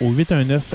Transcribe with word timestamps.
au 0.00 0.12
819 0.12 0.74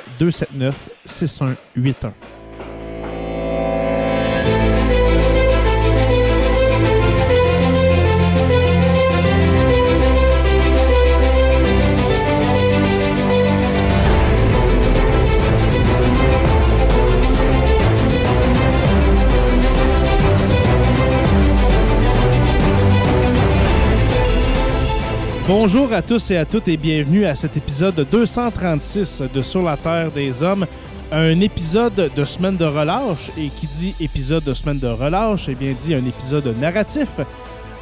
Bonjour 25.47 25.93
à 25.93 26.01
tous 26.01 26.31
et 26.31 26.37
à 26.37 26.45
toutes 26.45 26.69
et 26.69 26.75
bienvenue 26.75 27.25
à 27.25 27.35
cet 27.35 27.55
épisode 27.55 28.07
236 28.09 29.21
de 29.31 29.43
Sur 29.43 29.61
la 29.61 29.77
Terre 29.77 30.11
des 30.11 30.41
Hommes. 30.41 30.65
Un 31.11 31.39
épisode 31.39 32.11
de 32.15 32.25
semaine 32.25 32.57
de 32.57 32.65
relâche 32.65 33.29
et 33.37 33.49
qui 33.49 33.67
dit 33.67 33.93
épisode 33.99 34.43
de 34.43 34.55
semaine 34.55 34.79
de 34.79 34.87
relâche, 34.87 35.47
eh 35.47 35.53
bien 35.53 35.73
dit 35.79 35.93
un 35.93 36.03
épisode 36.03 36.47
narratif, 36.59 37.19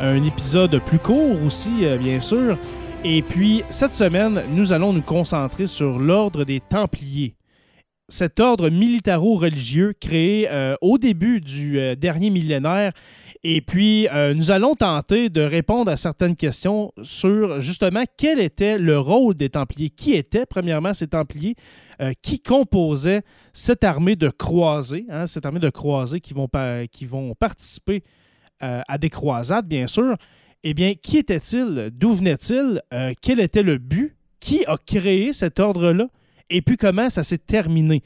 un 0.01 0.21
épisode 0.23 0.77
plus 0.79 0.99
court 0.99 1.41
aussi, 1.45 1.85
euh, 1.85 1.97
bien 1.97 2.19
sûr. 2.19 2.57
Et 3.05 3.21
puis 3.21 3.63
cette 3.69 3.93
semaine, 3.93 4.43
nous 4.53 4.73
allons 4.73 4.91
nous 4.91 5.01
concentrer 5.01 5.65
sur 5.65 5.99
l'ordre 5.99 6.43
des 6.43 6.59
Templiers. 6.59 7.33
Cet 8.09 8.41
ordre 8.41 8.69
militaro-religieux 8.69 9.93
créé 10.01 10.49
euh, 10.51 10.75
au 10.81 10.97
début 10.97 11.39
du 11.39 11.79
euh, 11.79 11.95
dernier 11.95 12.29
millénaire 12.29 12.91
et 13.45 13.59
puis, 13.59 14.07
euh, 14.07 14.33
nous 14.33 14.51
allons 14.51 14.73
tenter 14.73 15.27
de 15.27 15.41
répondre 15.41 15.91
à 15.91 15.97
certaines 15.97 16.37
questions 16.37 16.93
sur 17.01 17.59
justement 17.59 18.03
quel 18.17 18.39
était 18.39 18.77
le 18.77 18.97
rôle 18.97 19.35
des 19.35 19.49
Templiers? 19.49 19.89
Qui 19.89 20.13
étaient, 20.13 20.45
premièrement, 20.45 20.93
ces 20.93 21.07
Templiers? 21.07 21.55
Euh, 21.99 22.13
qui 22.21 22.39
composaient 22.39 23.21
cette 23.51 23.83
armée 23.83 24.15
de 24.15 24.29
croisés, 24.29 25.05
hein, 25.09 25.27
cette 25.27 25.45
armée 25.45 25.59
de 25.59 25.69
croisés 25.69 26.21
qui 26.21 26.33
vont, 26.33 26.47
participer 27.37 28.03
euh, 28.63 28.81
à 28.87 28.97
des 28.97 29.09
croisades, 29.09 29.67
bien 29.67 29.87
sûr? 29.87 30.15
Eh 30.63 30.73
bien, 30.73 30.93
qui 30.93 31.17
était-il? 31.17 31.91
D'où 31.93 32.13
venait-il? 32.13 32.81
quel 33.21 33.41
était 33.41 33.63
le 33.63 33.77
but? 33.77 34.15
Qui 34.39 34.65
a 34.65 34.77
créé 34.77 35.33
cet 35.33 35.59
ordre-là? 35.59 36.07
Et 36.49 36.61
puis, 36.61 36.77
comment 36.77 37.09
ça 37.09 37.23
s'est 37.23 37.37
terminé? 37.37 38.03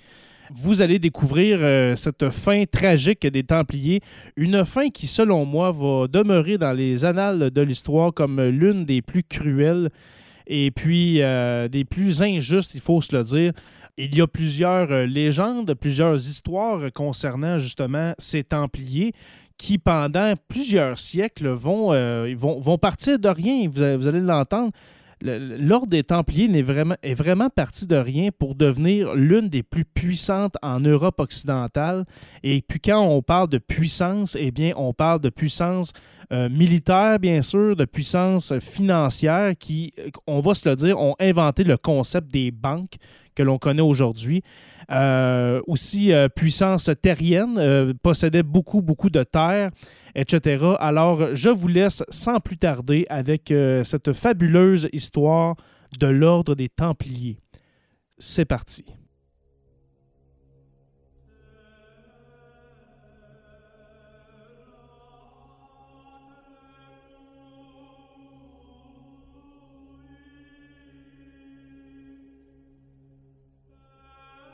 Vous 0.53 0.81
allez 0.81 0.99
découvrir 0.99 1.59
euh, 1.61 1.95
cette 1.95 2.29
fin 2.29 2.63
tragique 2.65 3.25
des 3.25 3.43
Templiers, 3.43 4.01
une 4.35 4.65
fin 4.65 4.89
qui, 4.89 5.07
selon 5.07 5.45
moi, 5.45 5.71
va 5.71 6.07
demeurer 6.07 6.57
dans 6.57 6.73
les 6.73 7.05
annales 7.05 7.51
de 7.51 7.61
l'histoire 7.61 8.13
comme 8.13 8.41
l'une 8.41 8.85
des 8.85 9.01
plus 9.01 9.23
cruelles 9.23 9.89
et 10.47 10.71
puis 10.71 11.21
euh, 11.21 11.67
des 11.67 11.83
plus 11.83 12.21
injustes, 12.21 12.73
il 12.75 12.81
faut 12.81 13.01
se 13.01 13.15
le 13.15 13.23
dire. 13.23 13.51
Il 13.97 14.15
y 14.15 14.21
a 14.21 14.27
plusieurs 14.27 14.91
euh, 14.91 15.05
légendes, 15.05 15.73
plusieurs 15.73 16.15
histoires 16.15 16.91
concernant 16.93 17.57
justement 17.57 18.13
ces 18.17 18.43
Templiers 18.43 19.13
qui, 19.57 19.79
pendant 19.79 20.33
plusieurs 20.47 20.99
siècles, 20.99 21.49
vont, 21.49 22.77
partir 22.79 23.17
de 23.17 23.27
rien. 23.27 23.67
vous 23.67 24.07
allez 24.07 24.19
l'entendre 24.19 24.71
l'ordre 25.22 25.88
des 25.88 26.03
Templiers 26.03 26.50
est 26.57 26.61
vraiment, 26.61 26.95
est 27.01 27.13
vraiment 27.13 27.50
parti 27.50 27.88
de 27.88 27.95
rien 27.95 28.29
pour 28.38 28.55
devenir 28.55 29.16
l'une 29.16 29.50
des 29.50 29.63
plus 29.63 29.85
puissantes 29.85 30.55
en 30.61 30.79
Europe 30.79 31.19
occidentale. 31.19 32.05
Et 32.44 32.61
puis 32.61 32.79
quand 32.79 33.01
on 33.01 33.22
parle 33.22 33.50
de 33.50 33.57
puissance, 33.57 34.38
eh 34.39 34.51
bien, 34.51 34.73
on 34.75 34.94
parle 34.94 35.19
de 35.19 35.29
puissance 35.29 35.94
euh, 36.31 36.50
militaire, 36.50 37.19
bien 37.19 37.41
sûr, 37.41 37.75
de 37.75 37.85
puissance 37.85 38.57
financière 38.59 39.53
qui, 39.57 39.94
on 40.27 40.39
va 40.39 40.53
se 40.53 40.67
le 40.67 40.75
dire, 40.75 41.00
ont 41.00 41.16
inventé 41.19 41.63
le 41.63 41.77
concept 41.77 42.31
des 42.31 42.51
banques 42.51 42.97
que 43.37 43.43
l'on 43.43 43.57
connaît 43.57 43.81
aujourd'hui. 43.81 44.41
Euh, 44.89 45.61
aussi, 45.67 46.11
euh, 46.11 46.27
puissance 46.27 46.89
terrienne, 47.01 47.93
possédait 48.01 48.43
beaucoup, 48.43 48.81
beaucoup 48.81 49.09
de 49.09 49.23
terres 49.23 49.71
etc. 50.17 50.73
Alors, 50.79 51.35
je 51.35 51.49
vous 51.49 51.67
laisse 51.67 52.03
sans 52.09 52.39
plus 52.39 52.57
tarder 52.57 53.05
avec 53.09 53.51
euh, 53.51 53.83
cette 53.83 54.11
fabuleuse 54.11 54.89
histoire 54.91 55.55
de 55.99 56.07
l'ordre 56.07 56.55
des 56.55 56.69
Templiers. 56.69 57.37
C'est 58.17 58.45
parti. 58.45 58.83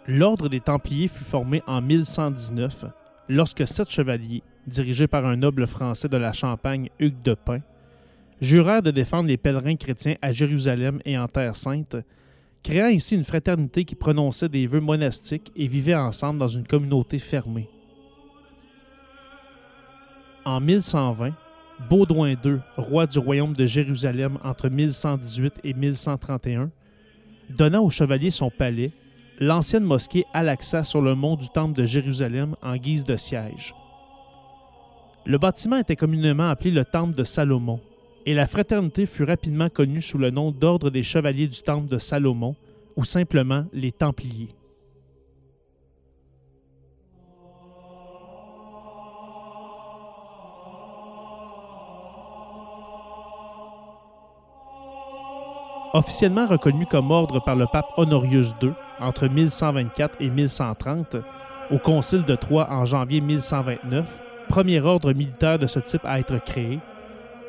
L'ordre 0.07 0.49
des 0.49 0.59
Templiers 0.59 1.07
fut 1.07 1.23
formé 1.23 1.63
en 1.65 1.81
1119 1.81 2.85
lorsque 3.29 3.65
sept 3.65 3.89
chevaliers, 3.89 4.43
dirigés 4.67 5.07
par 5.07 5.25
un 5.25 5.37
noble 5.37 5.65
français 5.65 6.09
de 6.09 6.17
la 6.17 6.33
Champagne, 6.33 6.89
Hugues 6.99 7.21
de 7.23 7.33
Pin, 7.35 7.61
jurèrent 8.41 8.81
de 8.81 8.91
défendre 8.91 9.29
les 9.29 9.37
pèlerins 9.37 9.77
chrétiens 9.77 10.15
à 10.21 10.33
Jérusalem 10.33 10.99
et 11.05 11.17
en 11.17 11.29
Terre 11.29 11.55
sainte, 11.55 11.95
créant 12.63 12.89
ici 12.89 13.15
une 13.15 13.23
fraternité 13.23 13.85
qui 13.85 13.95
prononçait 13.95 14.49
des 14.49 14.67
vœux 14.67 14.81
monastiques 14.81 15.53
et 15.55 15.67
vivait 15.67 15.95
ensemble 15.95 16.39
dans 16.39 16.47
une 16.49 16.67
communauté 16.67 17.17
fermée. 17.17 17.69
En 20.43 20.59
1120, 20.59 21.31
Baudouin 21.89 22.31
II, 22.43 22.59
roi 22.75 23.07
du 23.07 23.19
royaume 23.19 23.55
de 23.55 23.65
Jérusalem 23.65 24.37
entre 24.43 24.67
1118 24.67 25.61
et 25.63 25.73
1131, 25.73 26.71
donna 27.49 27.81
aux 27.81 27.89
chevaliers 27.89 28.29
son 28.31 28.49
palais 28.49 28.91
l'ancienne 29.39 29.83
mosquée 29.83 30.25
Al-Aqsa 30.33 30.83
sur 30.83 31.01
le 31.01 31.15
mont 31.15 31.35
du 31.35 31.49
Temple 31.49 31.79
de 31.79 31.85
Jérusalem 31.85 32.55
en 32.61 32.75
guise 32.75 33.03
de 33.03 33.15
siège. 33.15 33.73
Le 35.25 35.37
bâtiment 35.37 35.77
était 35.77 35.95
communément 35.95 36.49
appelé 36.49 36.71
le 36.71 36.85
Temple 36.85 37.15
de 37.15 37.23
Salomon, 37.23 37.79
et 38.25 38.33
la 38.33 38.47
fraternité 38.47 39.05
fut 39.05 39.23
rapidement 39.23 39.69
connue 39.69 40.01
sous 40.01 40.17
le 40.17 40.29
nom 40.29 40.51
d'Ordre 40.51 40.89
des 40.89 41.03
Chevaliers 41.03 41.47
du 41.47 41.61
Temple 41.61 41.89
de 41.89 41.97
Salomon, 41.97 42.55
ou 42.95 43.05
simplement 43.05 43.65
les 43.73 43.91
Templiers. 43.91 44.49
Officiellement 55.95 56.47
reconnu 56.47 56.87
comme 56.87 57.11
ordre 57.11 57.39
par 57.39 57.55
le 57.55 57.67
pape 57.67 57.85
Honorius 57.97 58.55
II 58.63 58.71
entre 58.99 59.27
1124 59.27 60.21
et 60.21 60.29
1130, 60.31 61.17
au 61.69 61.77
Concile 61.77 62.25
de 62.25 62.33
Troyes 62.33 62.67
en 62.71 62.83
janvier 62.83 63.21
1129, 63.21 64.23
premier 64.49 64.79
ordre 64.79 65.13
militaire 65.13 65.59
de 65.59 65.67
ce 65.67 65.79
type 65.79 66.03
à 66.03 66.17
être 66.17 66.43
créé, 66.43 66.79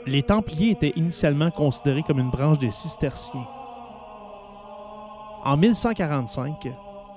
les 0.07 0.23
Templiers 0.23 0.73
étaient 0.73 0.93
initialement 0.95 1.51
considérés 1.51 2.03
comme 2.03 2.19
une 2.19 2.29
branche 2.29 2.59
des 2.59 2.71
Cisterciens. 2.71 3.49
En 5.43 5.57
1145, 5.57 6.69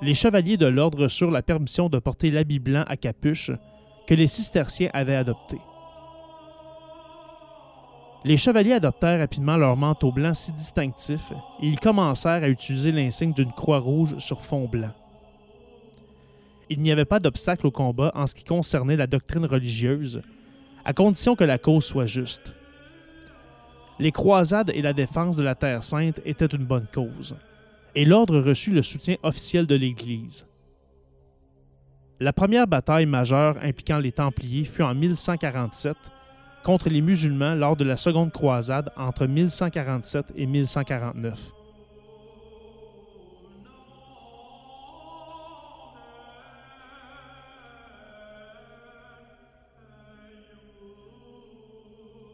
les 0.01 0.13
chevaliers 0.13 0.55
de 0.55 0.67
l'ordre 0.67 1.03
reçurent 1.03 1.31
la 1.31 1.41
permission 1.41 1.89
de 1.89 1.99
porter 1.99 2.31
l'habit 2.31 2.59
blanc 2.59 2.85
à 2.87 2.95
capuche 2.95 3.51
que 4.07 4.13
les 4.13 4.27
Cisterciens 4.27 4.89
avaient 4.93 5.17
adopté. 5.17 5.57
Les 8.25 8.37
chevaliers 8.37 8.73
adoptèrent 8.73 9.19
rapidement 9.19 9.57
leur 9.57 9.77
manteau 9.77 10.11
blanc 10.11 10.33
si 10.33 10.51
distinctif 10.51 11.31
et 11.61 11.67
ils 11.67 11.79
commencèrent 11.79 12.43
à 12.43 12.49
utiliser 12.49 12.91
l'insigne 12.91 13.33
d'une 13.33 13.51
croix 13.51 13.79
rouge 13.79 14.17
sur 14.17 14.41
fond 14.41 14.67
blanc. 14.67 14.91
Il 16.69 16.81
n'y 16.81 16.91
avait 16.91 17.05
pas 17.05 17.19
d'obstacle 17.19 17.67
au 17.67 17.71
combat 17.71 18.11
en 18.15 18.27
ce 18.27 18.35
qui 18.35 18.43
concernait 18.43 18.97
la 18.97 19.07
doctrine 19.07 19.45
religieuse, 19.45 20.21
à 20.83 20.93
condition 20.93 21.35
que 21.35 21.45
la 21.45 21.57
cause 21.57 21.85
soit 21.85 22.07
juste. 22.07 22.53
Les 23.99 24.11
croisades 24.11 24.71
et 24.73 24.81
la 24.81 24.93
défense 24.93 25.37
de 25.37 25.43
la 25.43 25.55
Terre 25.55 25.83
sainte 25.83 26.19
étaient 26.25 26.45
une 26.45 26.65
bonne 26.65 26.87
cause, 26.93 27.37
et 27.95 28.03
l'ordre 28.03 28.39
reçut 28.39 28.71
le 28.71 28.81
soutien 28.81 29.15
officiel 29.23 29.65
de 29.65 29.75
l'Église. 29.75 30.45
La 32.19 32.33
première 32.33 32.67
bataille 32.67 33.05
majeure 33.05 33.57
impliquant 33.61 33.99
les 33.99 34.11
Templiers 34.11 34.65
fut 34.65 34.83
en 34.83 34.93
1147 34.93 35.95
contre 36.67 36.89
les 36.89 36.99
musulmans 36.99 37.55
lors 37.55 37.77
de 37.77 37.85
la 37.85 37.95
seconde 37.95 38.33
croisade 38.33 38.91
entre 38.97 39.25
1147 39.25 40.33
et 40.35 40.45
1149. 40.45 41.53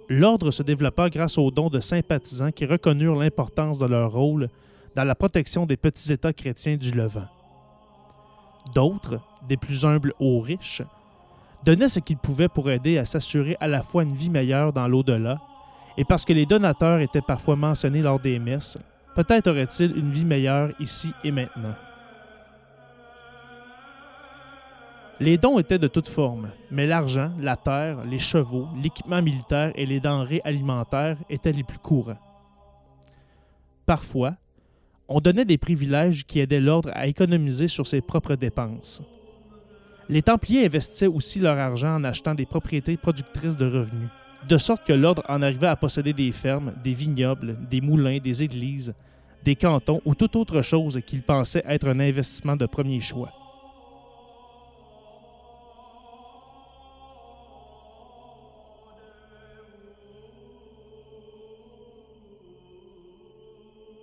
L'ordre 0.10 0.50
se 0.50 0.64
développa 0.64 1.12
grâce 1.12 1.38
aux 1.38 1.52
dons 1.52 1.70
de 1.70 1.80
sympathisants 1.80 2.52
qui 2.52 2.66
reconnurent 2.66 3.20
l'importance 3.20 3.78
de 3.78 3.86
leur 3.86 4.14
rôle 4.14 4.50
dans 4.96 5.04
la 5.04 5.14
protection 5.14 5.68
des 5.68 5.78
petits 5.78 6.12
États 6.12 6.34
chrétiens 6.34 6.78
du 6.78 6.90
Levant. 6.90 7.28
D'autres, 8.74 9.20
des 9.48 9.58
plus 9.58 9.86
humbles 9.86 10.16
aux 10.20 10.40
riches, 10.40 10.82
donnaient 11.63 11.89
ce 11.89 12.00
qu'ils 12.00 12.18
pouvaient 12.18 12.50
pour 12.50 12.69
aider 12.69 12.98
à 12.98 13.06
s'assurer 13.06 13.57
à 13.60 13.68
la 13.68 13.81
fois 13.81 14.04
une 14.04 14.13
vie 14.13 14.30
meilleure 14.30 14.74
dans 14.74 14.88
l'au-delà, 14.88 15.39
et 15.98 16.06
parce 16.06 16.25
que 16.25 16.33
les 16.33 16.45
donateurs 16.45 17.00
étaient 17.00 17.21
parfois 17.21 17.56
mentionnés 17.56 18.01
lors 18.01 18.19
des 18.19 18.39
messes, 18.39 18.77
peut-être 19.15 19.48
aurait-il 19.48 19.95
une 19.98 20.10
vie 20.10 20.25
meilleure 20.25 20.71
ici 20.80 21.12
et 21.24 21.31
maintenant. 21.31 21.75
Les 25.19 25.38
dons 25.38 25.60
étaient 25.60 25.80
de 25.80 25.88
toutes 25.88 26.10
formes, 26.10 26.50
mais 26.71 26.88
l'argent, 26.88 27.31
la 27.39 27.56
terre, 27.56 28.04
les 28.04 28.18
chevaux, 28.18 28.68
l'équipement 28.81 29.21
militaire 29.21 29.71
et 29.75 29.86
les 29.86 30.00
denrées 30.00 30.42
alimentaires 30.44 31.18
étaient 31.30 31.51
les 31.51 31.63
plus 31.63 31.77
courants. 31.77 32.18
Parfois, 33.86 34.36
on 35.07 35.19
donnait 35.19 35.45
des 35.45 35.57
privilèges 35.57 36.25
qui 36.25 36.39
aidaient 36.39 36.60
l'ordre 36.60 36.89
à 36.94 37.07
économiser 37.07 37.68
sur 37.68 37.86
ses 37.86 38.01
propres 38.01 38.36
dépenses. 38.36 39.01
Les 40.10 40.22
Templiers 40.22 40.66
investissaient 40.66 41.08
aussi 41.08 41.40
leur 41.40 41.58
argent 41.58 41.96
en 41.96 42.04
achetant 42.04 42.36
des 42.36 42.46
propriétés 42.46 42.98
productrices 42.98 43.58
de 43.58 43.66
revenus, 43.66 44.10
de 44.48 44.58
sorte 44.58 44.86
que 44.86 44.94
l'ordre 44.94 45.24
en 45.30 45.42
arrivait 45.42 45.68
à 45.68 45.76
posséder 45.76 46.14
des 46.14 46.32
fermes, 46.32 46.74
des 46.84 46.94
vignobles, 46.94 47.58
des 47.70 47.82
moulins, 47.82 48.18
des 48.18 48.44
églises, 48.44 48.94
des 49.44 49.56
cantons 49.56 50.02
ou 50.06 50.16
toute 50.16 50.36
autre 50.36 50.62
chose 50.62 51.00
qu'il 51.06 51.22
pensait 51.22 51.64
être 51.68 51.88
un 51.88 52.00
investissement 52.00 52.56
de 52.56 52.66
premier 52.66 53.00
choix. 53.00 53.32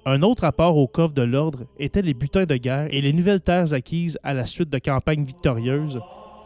Un 0.06 0.22
autre 0.22 0.44
apport 0.44 0.78
au 0.78 0.86
coffre 0.86 1.12
de 1.12 1.22
l'ordre 1.22 1.64
étaient 1.78 2.00
les 2.00 2.14
butins 2.14 2.46
de 2.46 2.56
guerre 2.56 2.88
et 2.90 3.02
les 3.02 3.12
nouvelles 3.12 3.42
terres 3.42 3.74
acquises 3.74 4.18
à 4.22 4.32
la 4.32 4.46
suite 4.46 4.70
de 4.70 4.78
campagnes 4.78 5.24
victorieuses, 5.24 6.00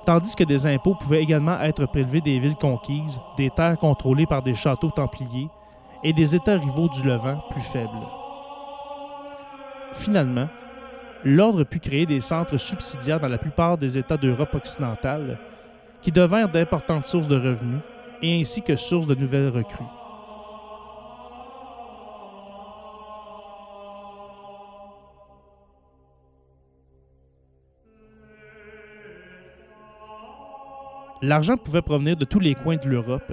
tandis 0.05 0.35
que 0.35 0.43
des 0.43 0.67
impôts 0.67 0.97
pouvaient 0.97 1.23
également 1.23 1.61
être 1.61 1.87
prélevés 1.87 2.21
des 2.21 2.41
villes 2.41 2.57
conquises, 2.57 3.21
des 3.37 3.51
terres 3.51 3.79
contrôlées 3.79 4.27
par 4.27 4.43
des 4.43 4.55
châteaux 4.55 4.91
templiers 4.91 5.49
et 6.03 6.13
des 6.13 6.35
États 6.35 6.59
rivaux 6.59 6.89
du 6.89 7.07
Levant 7.07 7.45
plus 7.51 7.63
faibles. 7.63 7.91
Finalement, 9.93 10.49
l'ordre 11.25 11.63
put 11.63 11.79
créer 11.79 12.07
des 12.07 12.21
centres 12.21 12.57
subsidiaires 12.57 13.21
dans 13.21 13.29
la 13.29 13.39
plupart 13.39 13.79
des 13.79 13.97
États 13.97 14.17
d'Europe 14.17 14.55
occidentale, 14.57 15.39
qui 16.03 16.11
devinrent 16.11 16.51
d'importantes 16.51 17.07
sources 17.07 17.29
de 17.29 17.37
revenus 17.37 17.81
et 18.21 18.41
ainsi 18.41 18.63
que 18.63 18.75
sources 18.75 19.07
de 19.07 19.15
nouvelles 19.15 19.49
recrues. 19.49 19.85
L'argent 31.25 31.57
pouvait 31.57 31.81
provenir 31.81 32.19
de 32.19 32.27
tous 32.27 32.39
les 32.39 32.55
coins 32.55 32.77
de 32.77 32.87
l'Europe, 32.87 33.33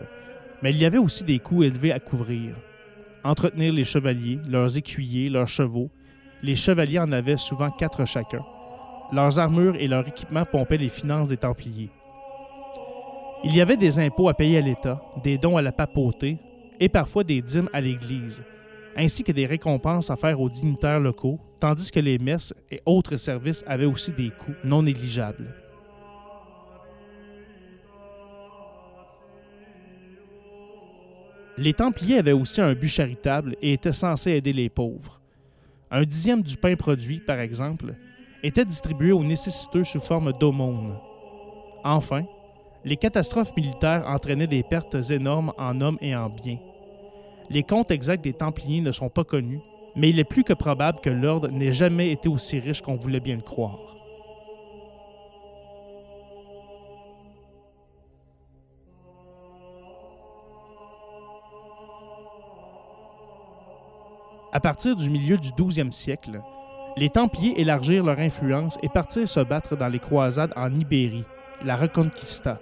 mais 0.61 0.69
il 0.69 0.77
y 0.77 0.85
avait 0.85 0.97
aussi 0.97 1.25
des 1.25 1.39
coûts 1.39 1.63
élevés 1.63 1.91
à 1.91 1.99
couvrir. 1.99 2.55
Entretenir 3.25 3.73
les 3.73 3.83
chevaliers, 3.83 4.39
leurs 4.47 4.77
écuyers, 4.77 5.27
leurs 5.27 5.49
chevaux. 5.49 5.89
Les 6.41 6.55
chevaliers 6.55 6.99
en 6.99 7.11
avaient 7.11 7.35
souvent 7.35 7.69
quatre 7.69 8.05
chacun. 8.07 8.45
Leurs 9.11 9.39
armures 9.39 9.75
et 9.75 9.89
leurs 9.89 10.07
équipements 10.07 10.45
pompaient 10.45 10.77
les 10.77 10.87
finances 10.87 11.27
des 11.27 11.35
Templiers. 11.35 11.89
Il 13.43 13.53
y 13.53 13.59
avait 13.59 13.75
des 13.75 13.99
impôts 13.99 14.29
à 14.29 14.35
payer 14.35 14.59
à 14.59 14.61
l'État, 14.61 15.01
des 15.21 15.37
dons 15.37 15.57
à 15.57 15.61
la 15.61 15.73
papauté 15.73 16.37
et 16.79 16.87
parfois 16.87 17.25
des 17.25 17.41
dîmes 17.41 17.69
à 17.73 17.81
l'Église, 17.81 18.41
ainsi 18.95 19.25
que 19.25 19.33
des 19.33 19.45
récompenses 19.45 20.09
à 20.09 20.15
faire 20.15 20.39
aux 20.39 20.49
dignitaires 20.49 21.01
locaux, 21.01 21.41
tandis 21.59 21.91
que 21.91 21.99
les 21.99 22.19
messes 22.19 22.53
et 22.71 22.81
autres 22.85 23.17
services 23.17 23.65
avaient 23.67 23.83
aussi 23.83 24.13
des 24.13 24.29
coûts 24.29 24.55
non 24.63 24.81
négligeables. 24.81 25.60
Les 31.61 31.73
Templiers 31.73 32.17
avaient 32.17 32.31
aussi 32.31 32.59
un 32.59 32.73
but 32.73 32.87
charitable 32.87 33.55
et 33.61 33.73
étaient 33.73 33.91
censés 33.91 34.31
aider 34.31 34.51
les 34.51 34.67
pauvres. 34.67 35.21
Un 35.91 36.05
dixième 36.05 36.41
du 36.41 36.57
pain 36.57 36.75
produit, 36.75 37.19
par 37.19 37.39
exemple, 37.39 37.93
était 38.41 38.65
distribué 38.65 39.11
aux 39.11 39.23
nécessiteux 39.23 39.83
sous 39.83 39.99
forme 39.99 40.33
d'aumône. 40.33 40.95
Enfin, 41.83 42.23
les 42.83 42.97
catastrophes 42.97 43.55
militaires 43.55 44.05
entraînaient 44.07 44.47
des 44.47 44.63
pertes 44.63 44.97
énormes 45.11 45.53
en 45.59 45.79
hommes 45.81 45.99
et 46.01 46.15
en 46.15 46.29
biens. 46.29 46.57
Les 47.51 47.61
comptes 47.61 47.91
exacts 47.91 48.23
des 48.23 48.33
Templiers 48.33 48.81
ne 48.81 48.91
sont 48.91 49.09
pas 49.09 49.23
connus, 49.23 49.59
mais 49.95 50.09
il 50.09 50.17
est 50.17 50.23
plus 50.23 50.43
que 50.43 50.53
probable 50.53 50.99
que 50.99 51.11
l'ordre 51.11 51.49
n'ait 51.49 51.73
jamais 51.73 52.09
été 52.11 52.27
aussi 52.27 52.57
riche 52.57 52.81
qu'on 52.81 52.95
voulait 52.95 53.19
bien 53.19 53.35
le 53.35 53.43
croire. 53.43 54.00
À 64.53 64.59
partir 64.59 64.97
du 64.97 65.09
milieu 65.09 65.37
du 65.37 65.49
12e 65.51 65.91
siècle, 65.91 66.41
les 66.97 67.07
Templiers 67.07 67.61
élargirent 67.61 68.03
leur 68.03 68.19
influence 68.19 68.77
et 68.83 68.89
partirent 68.89 69.29
se 69.29 69.39
battre 69.39 69.77
dans 69.77 69.87
les 69.87 69.99
croisades 69.99 70.51
en 70.57 70.75
Ibérie, 70.75 71.23
la 71.63 71.77
Reconquista, 71.77 72.59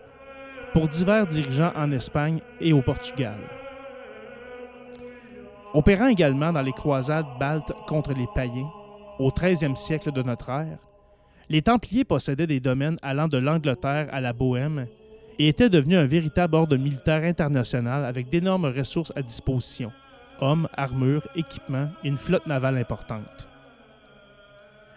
pour 0.72 0.88
divers 0.88 1.26
dirigeants 1.26 1.74
en 1.76 1.90
Espagne 1.90 2.42
et 2.62 2.74
au 2.74 2.84
Portugal. 2.84 3.40
Opérant 5.74 6.10
également 6.10 6.54
dans 6.54 6.62
les 6.62 6.74
croisades 6.74 7.26
baltes 7.40 7.74
contre 7.88 8.14
les 8.14 8.28
païens, 8.36 8.70
au 9.18 9.30
13e 9.30 9.76
siècle 9.76 10.12
de 10.12 10.22
notre 10.22 10.52
ère, 10.52 10.78
les 11.50 11.64
Templiers 11.64 12.06
possédaient 12.06 12.46
des 12.46 12.60
domaines 12.60 12.98
allant 13.02 13.28
de 13.28 13.40
l'Angleterre 13.40 14.10
à 14.12 14.22
la 14.22 14.34
Bohême 14.34 14.86
et 15.40 15.48
étaient 15.48 15.72
devenus 15.72 15.98
un 15.98 16.06
véritable 16.06 16.54
ordre 16.54 16.78
militaire 16.78 17.24
international 17.24 18.06
avec 18.06 18.30
d'énormes 18.30 18.66
ressources 18.66 19.12
à 19.16 19.24
disposition 19.24 19.92
hommes, 20.42 20.68
armures, 20.76 21.28
équipements 21.36 21.90
une 22.04 22.18
flotte 22.18 22.48
navale 22.48 22.78
importante. 22.78 23.48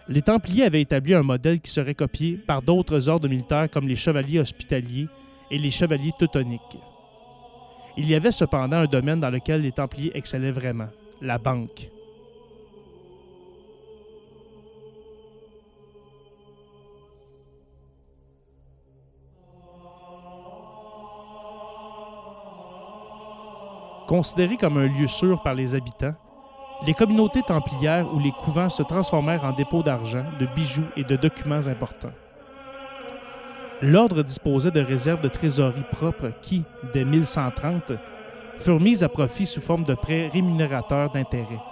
Les 0.07 0.21
Templiers 0.21 0.65
avaient 0.65 0.81
établi 0.81 1.13
un 1.13 1.23
modèle 1.23 1.61
qui 1.61 1.71
serait 1.71 1.95
copié 1.95 2.33
par 2.35 2.61
d'autres 2.61 3.07
ordres 3.07 3.29
militaires 3.29 3.69
comme 3.71 3.87
les 3.87 3.95
chevaliers 3.95 4.39
hospitaliers 4.39 5.07
et 5.49 5.57
les 5.57 5.69
chevaliers 5.69 6.11
teutoniques. 6.19 6.77
Il 7.95 8.09
y 8.09 8.15
avait 8.15 8.31
cependant 8.31 8.77
un 8.77 8.85
domaine 8.85 9.19
dans 9.19 9.29
lequel 9.29 9.61
les 9.61 9.71
Templiers 9.71 10.11
excellaient 10.15 10.51
vraiment, 10.51 10.89
la 11.21 11.37
banque. 11.37 11.89
Considérés 24.13 24.57
comme 24.57 24.77
un 24.77 24.85
lieu 24.85 25.07
sûr 25.07 25.41
par 25.41 25.55
les 25.55 25.73
habitants, 25.73 26.13
les 26.85 26.93
communautés 26.93 27.41
templières 27.41 28.13
ou 28.13 28.19
les 28.19 28.31
couvents 28.31 28.69
se 28.69 28.83
transformèrent 28.83 29.43
en 29.43 29.53
dépôts 29.53 29.81
d'argent, 29.81 30.23
de 30.39 30.45
bijoux 30.53 30.85
et 30.95 31.03
de 31.03 31.15
documents 31.15 31.65
importants. 31.65 32.13
l'ordre 33.81 34.21
disposait 34.21 34.69
de 34.69 34.81
réserves 34.81 35.21
de 35.21 35.29
trésorerie 35.29 35.85
propres 35.91 36.31
qui, 36.43 36.63
dès 36.93 37.05
1130, 37.05 37.93
furent 38.59 38.79
mises 38.79 39.03
à 39.03 39.09
profit 39.09 39.47
sous 39.47 39.61
forme 39.61 39.83
de 39.83 39.95
prêts 39.95 40.27
rémunérateurs 40.27 41.09
d'intérêts. 41.09 41.63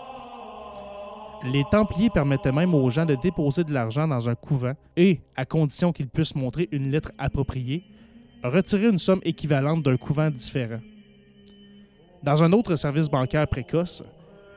Les 1.44 1.64
Templiers 1.70 2.10
permettaient 2.10 2.52
même 2.52 2.74
aux 2.74 2.90
gens 2.90 3.06
de 3.06 3.14
déposer 3.14 3.64
de 3.64 3.72
l'argent 3.72 4.08
dans 4.08 4.32
un 4.32 4.36
couvent 4.36 4.74
et, 4.98 5.22
à 5.36 5.46
condition 5.46 5.92
qu'ils 5.92 6.10
puissent 6.10 6.34
montrer 6.34 6.70
une 6.72 6.90
lettre 6.90 7.12
appropriée, 7.20 7.84
retirer 8.44 8.88
une 8.88 8.98
somme 8.98 9.22
équivalente 9.24 9.84
d'un 9.84 9.98
couvent 9.98 10.32
différent. 10.32 10.80
Dans 12.24 12.44
un 12.44 12.54
autre 12.54 12.76
service 12.76 13.10
bancaire 13.10 13.48
précoce, 13.48 14.04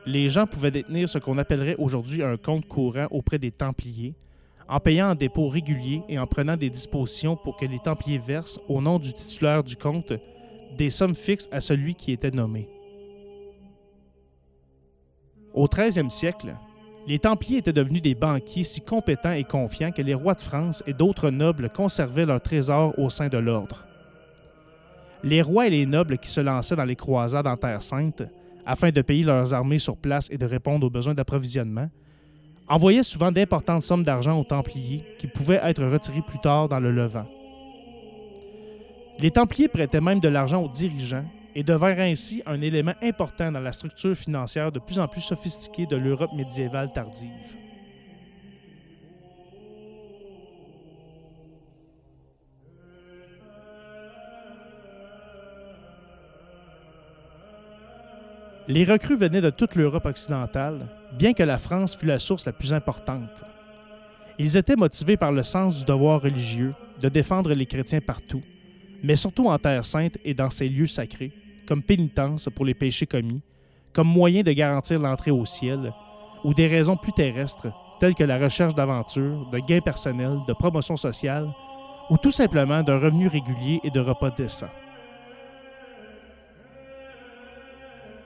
les 0.05 0.29
gens 0.29 0.47
pouvaient 0.47 0.71
détenir 0.71 1.09
ce 1.09 1.19
qu'on 1.19 1.39
appellerait 1.39 1.77
aujourd'hui 1.79 2.23
un 2.23 2.37
compte 2.37 2.67
courant 2.67 3.07
auprès 3.11 3.39
des 3.39 3.51
Templiers, 3.51 4.15
en 4.69 4.81
payant 4.81 5.09
un 5.09 5.15
dépôt 5.15 5.49
régulier 5.49 6.03
et 6.09 6.19
en 6.19 6.27
prenant 6.27 6.59
des 6.59 6.69
dispositions 6.69 7.37
pour 7.37 7.57
que 7.57 7.65
les 7.65 7.79
Templiers 7.79 8.19
versent, 8.19 8.61
au 8.69 8.83
nom 8.83 8.99
du 8.99 9.15
titulaire 9.15 9.65
du 9.65 9.77
compte, 9.77 10.13
des 10.77 10.91
sommes 10.91 11.15
fixes 11.15 11.49
à 11.53 11.63
celui 11.63 11.95
qui 11.95 12.13
était 12.13 12.31
nommé. 12.31 12.69
Au 15.55 15.67
13e 15.67 16.11
siècle, 16.11 16.55
les 17.07 17.19
Templiers 17.19 17.59
étaient 17.59 17.73
devenus 17.73 18.03
des 18.03 18.15
banquiers 18.15 18.65
si 18.65 18.83
compétents 18.83 19.33
et 19.33 19.45
confiants 19.45 19.93
que 19.93 20.03
les 20.03 20.15
rois 20.15 20.35
de 20.35 20.41
France 20.41 20.83
et 20.87 20.93
d'autres 20.93 21.31
nobles 21.31 21.71
conservaient 21.71 22.27
leurs 22.27 22.43
trésors 22.43 22.99
au 22.99 23.09
sein 23.09 23.29
de 23.29 23.39
l'ordre. 23.39 23.87
Les 25.25 25.41
rois 25.41 25.67
et 25.67 25.71
les 25.71 25.87
nobles 25.87 26.19
qui 26.19 26.29
se 26.29 26.43
lançaient 26.43 26.77
dans 26.77 26.85
les 26.85 26.97
croisades 26.97 27.47
en 27.47 27.57
Terre 27.57 27.81
sainte, 27.81 28.23
afin 28.67 28.91
de 28.91 29.01
payer 29.01 29.23
leurs 29.23 29.55
armées 29.55 29.79
sur 29.79 29.97
place 29.97 30.29
et 30.31 30.37
de 30.37 30.45
répondre 30.45 30.87
aux 30.87 30.91
besoins 30.91 31.15
d'approvisionnement, 31.15 31.89
envoyaient 32.69 33.03
souvent 33.03 33.33
d'importantes 33.33 33.83
sommes 33.83 34.05
d'argent 34.05 34.39
aux 34.39 34.45
Templiers 34.45 35.03
qui 35.19 35.27
pouvaient 35.27 35.61
être 35.63 35.83
retirées 35.83 36.21
plus 36.27 36.39
tard 36.41 36.69
dans 36.69 36.79
le 36.79 36.93
Levant. 36.93 37.27
Les 39.19 39.31
Templiers 39.31 39.69
prêtaient 39.69 40.03
même 40.03 40.21
de 40.21 40.29
l'argent 40.29 40.63
aux 40.63 40.69
dirigeants 40.69 41.25
et 41.55 41.63
devinrent 41.63 42.01
ainsi 42.01 42.43
un 42.45 42.61
élément 42.61 42.95
important 43.03 43.51
dans 43.51 43.61
la 43.61 43.73
structure 43.73 44.15
financière 44.15 44.73
de 44.73 44.79
plus 44.79 44.99
en 44.99 45.09
plus 45.09 45.23
sophistiquée 45.23 45.87
de 45.87 45.97
l'Europe 45.97 46.33
médiévale 46.37 46.93
tardive. 46.93 47.64
Les 58.67 58.85
recrues 58.85 59.17
venaient 59.17 59.43
de 59.43 59.51
toute 59.51 59.75
l'Europe 59.75 60.07
occidentale, 60.07 60.89
bien 61.19 61.35
que 61.35 61.43
la 61.43 61.59
France 61.59 61.95
fût 61.95 62.07
la 62.07 62.19
source 62.19 62.47
la 62.47 62.53
plus 62.53 62.73
importante. 62.73 63.45
Ils 64.39 64.57
étaient 64.57 64.75
motivés 64.75 65.19
par 65.19 65.33
le 65.33 65.43
sens 65.43 65.79
du 65.79 65.85
devoir 65.85 66.23
religieux 66.23 66.75
de 67.01 67.11
défendre 67.11 67.53
les 67.53 67.67
chrétiens 67.67 68.01
partout, 68.01 68.43
mais 69.03 69.17
surtout 69.17 69.49
en 69.49 69.59
Terre 69.59 69.85
sainte 69.85 70.17
et 70.25 70.33
dans 70.33 70.49
ces 70.49 70.69
lieux 70.69 70.87
sacrés, 70.87 71.33
comme 71.69 71.83
pénitence 71.83 72.49
pour 72.55 72.65
les 72.65 72.73
péchés 72.73 73.07
commis, 73.07 73.43
comme 73.93 74.09
moyen 74.09 74.43
de 74.43 74.53
garantir 74.53 74.99
l'entrée 74.99 75.31
au 75.31 75.45
ciel, 75.45 75.93
ou 76.43 76.55
des 76.55 76.67
raisons 76.67 76.97
plus 76.97 77.13
terrestres, 77.13 77.69
telles 78.01 78.15
que 78.15 78.25
la 78.25 78.39
recherche 78.39 78.75
d'aventure, 78.75 79.47
de 79.51 79.59
gains 79.59 79.81
personnels, 79.81 80.39
de 80.49 80.53
promotion 80.55 80.97
sociale, 80.97 81.49
ou 82.09 82.17
tout 82.17 82.31
simplement 82.31 82.83
d'un 82.83 82.99
revenu 82.99 83.29
régulier 83.29 83.81
et 83.85 83.91
de 83.91 84.01
repas 84.01 84.31
décents. 84.31 84.67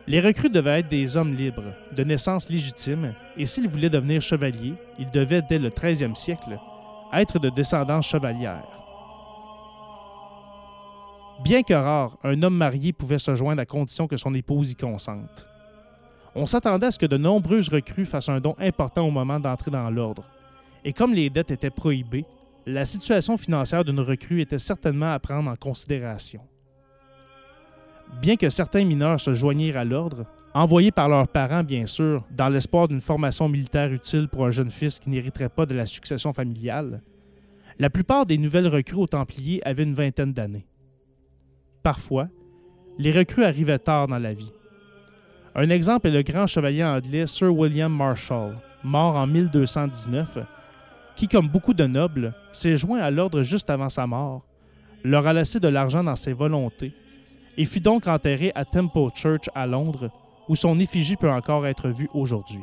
Les 0.09 0.21
recrues 0.21 0.49
devaient 0.49 0.81
être 0.81 0.89
des 0.89 1.19
hommes 1.19 1.35
libres, 1.35 1.75
de 1.95 2.03
naissance 2.03 2.49
légitime, 2.49 3.13
et 3.37 3.45
s'ils 3.45 3.69
voulaient 3.69 3.91
devenir 3.91 4.23
chevaliers, 4.23 4.73
ils 4.99 5.11
devaient, 5.11 5.43
dès 5.43 5.59
le 5.59 5.69
13e 5.69 6.15
siècle, 6.15 6.59
être 7.13 7.39
de 7.39 7.51
descendance 7.51 8.09
chevalière. 8.09 8.65
Bien 11.45 11.63
que 11.63 11.75
rare, 11.75 12.17
un 12.25 12.43
homme 12.43 12.57
marié 12.57 12.95
pouvait 12.95 13.19
se 13.19 13.35
joindre 13.35 13.61
à 13.61 13.67
condition 13.67 14.09
que 14.09 14.17
son 14.17 14.33
épouse 14.33 14.71
y 14.71 14.77
consente. 14.77 15.47
On 16.35 16.47
s'attendait 16.47 16.87
à 16.87 16.91
ce 16.91 16.99
que 16.99 17.05
de 17.05 17.19
nombreuses 17.19 17.69
recrues 17.69 18.07
fassent 18.07 18.31
un 18.31 18.41
don 18.41 18.57
important 18.59 19.07
au 19.07 19.11
moment 19.11 19.39
d'entrer 19.39 19.71
dans 19.71 19.91
l'ordre. 19.91 20.25
Et 20.87 20.95
comme 20.95 21.13
les 21.13 21.29
dettes 21.29 21.51
étaient 21.51 21.69
prohibées, 21.69 22.25
la 22.65 22.87
situation 22.87 23.37
financière 23.37 23.85
d'une 23.85 24.01
recrue 24.01 24.41
était 24.41 24.57
certainement 24.57 25.13
à 25.13 25.19
prendre 25.19 25.51
en 25.51 25.57
considération. 25.57 26.41
Bien 28.21 28.37
que 28.37 28.51
certains 28.51 28.85
mineurs 28.85 29.21
se 29.21 29.33
joignirent 29.33 29.77
à 29.77 29.85
l'ordre, 29.85 30.27
envoyés 30.55 30.91
par 30.91 31.09
leurs 31.09 31.29
parents 31.29 31.63
bien 31.63 31.87
sûr, 31.87 32.25
dans 32.31 32.49
l'espoir 32.49 32.89
d'une 32.89 33.01
formation 33.01 33.49
militaire 33.49 33.93
utile 33.93 34.29
pour 34.29 34.47
un 34.47 34.51
jeune 34.51 34.71
fils 34.71 34.99
qui 34.99 35.11
n'hériterait 35.11 35.49
pas 35.49 35.67
de 35.67 35.75
la 35.75 35.87
succession 35.87 36.33
familiale, 36.33 37.03
la 37.79 37.91
plupart 37.91 38.27
des 38.27 38.39
nouvelles 38.39 38.67
recrues 38.67 38.97
aux 38.97 39.07
Templiers 39.07 39.61
avaient 39.65 39.85
une 39.85 39.95
vingtaine 39.95 40.33
d'années. 40.33 40.67
Parfois, 41.83 42.29
les 42.99 43.13
recrues 43.13 43.45
arrivaient 43.45 43.79
tard 43.79 44.09
dans 44.09 44.19
la 44.19 44.35
vie. 44.35 44.53
Un 45.55 45.71
exemple 45.71 46.09
est 46.09 46.13
le 46.13 46.23
grand 46.23 46.47
chevalier 46.47 46.85
anglais 46.85 47.27
Sir 47.27 47.57
William 47.57 47.95
Marshall, 47.95 48.57
mort 48.83 49.17
en 49.17 49.27
1219, 49.27 50.39
qui, 51.15 51.29
comme 51.29 51.49
beaucoup 51.49 51.75
de 51.75 51.87
nobles, 51.87 52.35
s'est 52.53 52.77
joint 52.77 53.01
à 53.01 53.11
l'ordre 53.11 53.43
juste 53.43 53.71
avant 53.71 53.89
sa 53.89 54.07
mort, 54.07 54.45
leur 55.05 55.27
a 55.27 55.33
laissé 55.33 55.61
de 55.61 55.69
l'argent 55.69 56.03
dans 56.03 56.17
ses 56.17 56.33
volontés, 56.33 56.93
et 57.59 57.65
fut 57.65 57.81
donc 57.81 58.07
enterré 58.07 58.53
à 58.55 58.65
Temple 58.65 59.11
Church 59.15 59.51
à 59.55 59.67
Londres, 59.67 60.11
où 60.49 60.55
son 60.55 60.79
effigie 60.79 61.17
peut 61.17 61.31
encore 61.31 61.67
être 61.67 61.89
vue 61.89 62.09
aujourd'hui. 62.15 62.63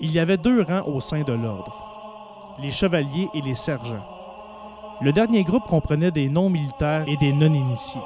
Il 0.00 0.12
y 0.12 0.18
avait 0.18 0.36
deux 0.36 0.60
rangs 0.60 0.82
au 0.86 1.00
sein 1.00 1.22
de 1.22 1.32
l'ordre, 1.32 2.56
les 2.60 2.70
chevaliers 2.70 3.28
et 3.32 3.40
les 3.40 3.54
sergents. 3.54 4.04
Le 5.00 5.12
dernier 5.12 5.44
groupe 5.44 5.64
comprenait 5.64 6.10
des 6.10 6.28
non-militaires 6.28 7.04
et 7.08 7.16
des 7.16 7.32
non-initiés. 7.32 8.02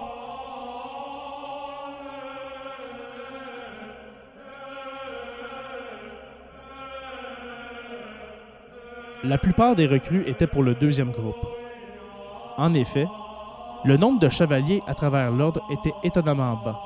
La 9.25 9.37
plupart 9.37 9.75
des 9.75 9.87
recrues 9.87 10.23
étaient 10.29 10.47
pour 10.47 10.63
le 10.63 10.77
deuxième 10.77 11.11
groupe. 11.11 11.45
En 12.57 12.73
effet, 12.73 13.07
le 13.85 13.97
nombre 13.97 14.21
de 14.21 14.29
chevaliers 14.29 14.81
à 14.87 14.95
travers 14.95 15.33
l'ordre 15.33 15.61
était 15.71 15.93
étonnamment 16.05 16.55
bas. 16.65 16.79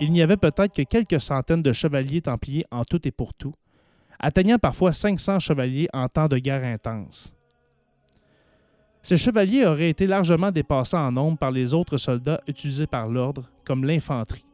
Il 0.00 0.12
n'y 0.12 0.22
avait 0.22 0.38
peut-être 0.38 0.74
que 0.74 0.80
quelques 0.80 1.20
centaines 1.20 1.62
de 1.62 1.74
chevaliers 1.74 2.22
templiers 2.22 2.64
en 2.70 2.84
tout 2.84 3.06
et 3.06 3.10
pour 3.10 3.34
tout, 3.34 3.52
atteignant 4.18 4.58
parfois 4.58 4.92
500 4.92 5.40
chevaliers 5.40 5.88
en 5.92 6.08
temps 6.08 6.28
de 6.28 6.38
guerre 6.38 6.64
intense. 6.64 7.34
Ces 9.02 9.18
chevaliers 9.18 9.66
auraient 9.66 9.90
été 9.90 10.06
largement 10.06 10.50
dépassés 10.50 10.96
en 10.96 11.12
nombre 11.12 11.36
par 11.36 11.50
les 11.50 11.74
autres 11.74 11.98
soldats 11.98 12.40
utilisés 12.46 12.86
par 12.86 13.08
l'ordre, 13.08 13.50
comme 13.66 13.84
l'infanterie, 13.84 14.46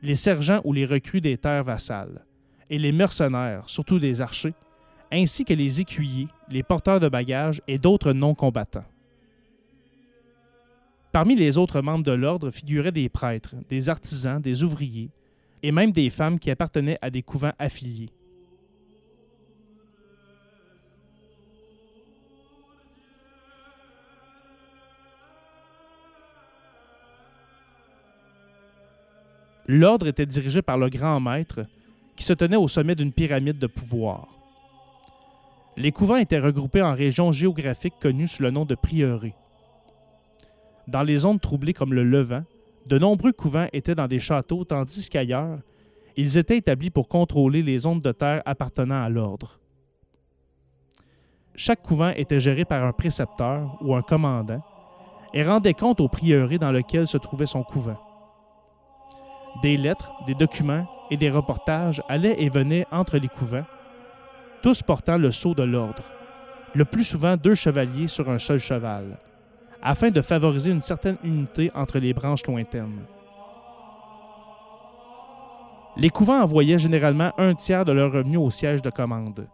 les 0.00 0.14
sergents 0.14 0.62
ou 0.64 0.72
les 0.72 0.86
recrues 0.86 1.20
des 1.20 1.36
terres 1.36 1.64
vassales, 1.64 2.24
et 2.70 2.78
les 2.78 2.92
mercenaires, 2.92 3.64
surtout 3.66 3.98
des 3.98 4.22
archers, 4.22 4.54
ainsi 5.12 5.44
que 5.44 5.54
les 5.54 5.80
écuyers, 5.80 6.28
les 6.48 6.62
porteurs 6.62 7.00
de 7.00 7.08
bagages 7.08 7.62
et 7.66 7.78
d'autres 7.78 8.12
non-combattants. 8.12 8.84
Parmi 11.12 11.34
les 11.34 11.58
autres 11.58 11.80
membres 11.80 12.04
de 12.04 12.12
l'ordre 12.12 12.50
figuraient 12.50 12.92
des 12.92 13.08
prêtres, 13.08 13.56
des 13.68 13.88
artisans, 13.88 14.40
des 14.40 14.62
ouvriers, 14.62 15.10
et 15.62 15.72
même 15.72 15.90
des 15.90 16.08
femmes 16.08 16.38
qui 16.38 16.50
appartenaient 16.50 16.98
à 17.02 17.10
des 17.10 17.22
couvents 17.22 17.52
affiliés. 17.58 18.10
L'ordre 29.66 30.08
était 30.08 30.26
dirigé 30.26 30.62
par 30.62 30.78
le 30.78 30.88
grand 30.88 31.20
maître, 31.20 31.64
qui 32.16 32.24
se 32.24 32.32
tenait 32.32 32.56
au 32.56 32.66
sommet 32.66 32.94
d'une 32.94 33.12
pyramide 33.12 33.58
de 33.58 33.68
pouvoir. 33.68 34.39
Les 35.80 35.92
couvents 35.92 36.16
étaient 36.16 36.38
regroupés 36.38 36.82
en 36.82 36.92
régions 36.92 37.32
géographiques 37.32 37.98
connues 37.98 38.26
sous 38.26 38.42
le 38.42 38.50
nom 38.50 38.66
de 38.66 38.74
prieurés. 38.74 39.34
Dans 40.86 41.02
les 41.02 41.16
zones 41.16 41.40
troublées 41.40 41.72
comme 41.72 41.94
le 41.94 42.04
Levant, 42.04 42.44
de 42.84 42.98
nombreux 42.98 43.32
couvents 43.32 43.66
étaient 43.72 43.94
dans 43.94 44.06
des 44.06 44.18
châteaux, 44.18 44.62
tandis 44.64 45.08
qu'ailleurs, 45.08 45.58
ils 46.18 46.36
étaient 46.36 46.58
établis 46.58 46.90
pour 46.90 47.08
contrôler 47.08 47.62
les 47.62 47.78
zones 47.78 48.02
de 48.02 48.12
terre 48.12 48.42
appartenant 48.44 49.02
à 49.02 49.08
l'ordre. 49.08 49.58
Chaque 51.54 51.80
couvent 51.80 52.10
était 52.10 52.40
géré 52.40 52.66
par 52.66 52.84
un 52.84 52.92
précepteur 52.92 53.78
ou 53.80 53.94
un 53.94 54.02
commandant 54.02 54.62
et 55.32 55.42
rendait 55.42 55.72
compte 55.72 56.02
au 56.02 56.08
prieuré 56.08 56.58
dans 56.58 56.72
lequel 56.72 57.06
se 57.06 57.16
trouvait 57.16 57.46
son 57.46 57.62
couvent. 57.62 57.98
Des 59.62 59.78
lettres, 59.78 60.12
des 60.26 60.34
documents 60.34 60.86
et 61.10 61.16
des 61.16 61.30
reportages 61.30 62.02
allaient 62.06 62.42
et 62.42 62.50
venaient 62.50 62.84
entre 62.92 63.16
les 63.16 63.28
couvents, 63.28 63.64
tous 64.62 64.82
portant 64.82 65.16
le 65.16 65.30
sceau 65.30 65.54
de 65.54 65.62
l'ordre, 65.62 66.02
le 66.74 66.84
plus 66.84 67.04
souvent 67.04 67.36
deux 67.36 67.54
chevaliers 67.54 68.06
sur 68.06 68.30
un 68.30 68.38
seul 68.38 68.58
cheval, 68.58 69.18
afin 69.82 70.10
de 70.10 70.20
favoriser 70.20 70.70
une 70.70 70.82
certaine 70.82 71.16
unité 71.24 71.70
entre 71.74 71.98
les 71.98 72.12
branches 72.12 72.46
lointaines. 72.46 73.00
Les 75.96 76.10
couvents 76.10 76.42
envoyaient 76.42 76.78
généralement 76.78 77.32
un 77.38 77.54
tiers 77.54 77.84
de 77.84 77.92
leurs 77.92 78.12
revenus 78.12 78.38
au 78.38 78.50
siège 78.50 78.82
de 78.82 78.90
commande. 78.90 79.46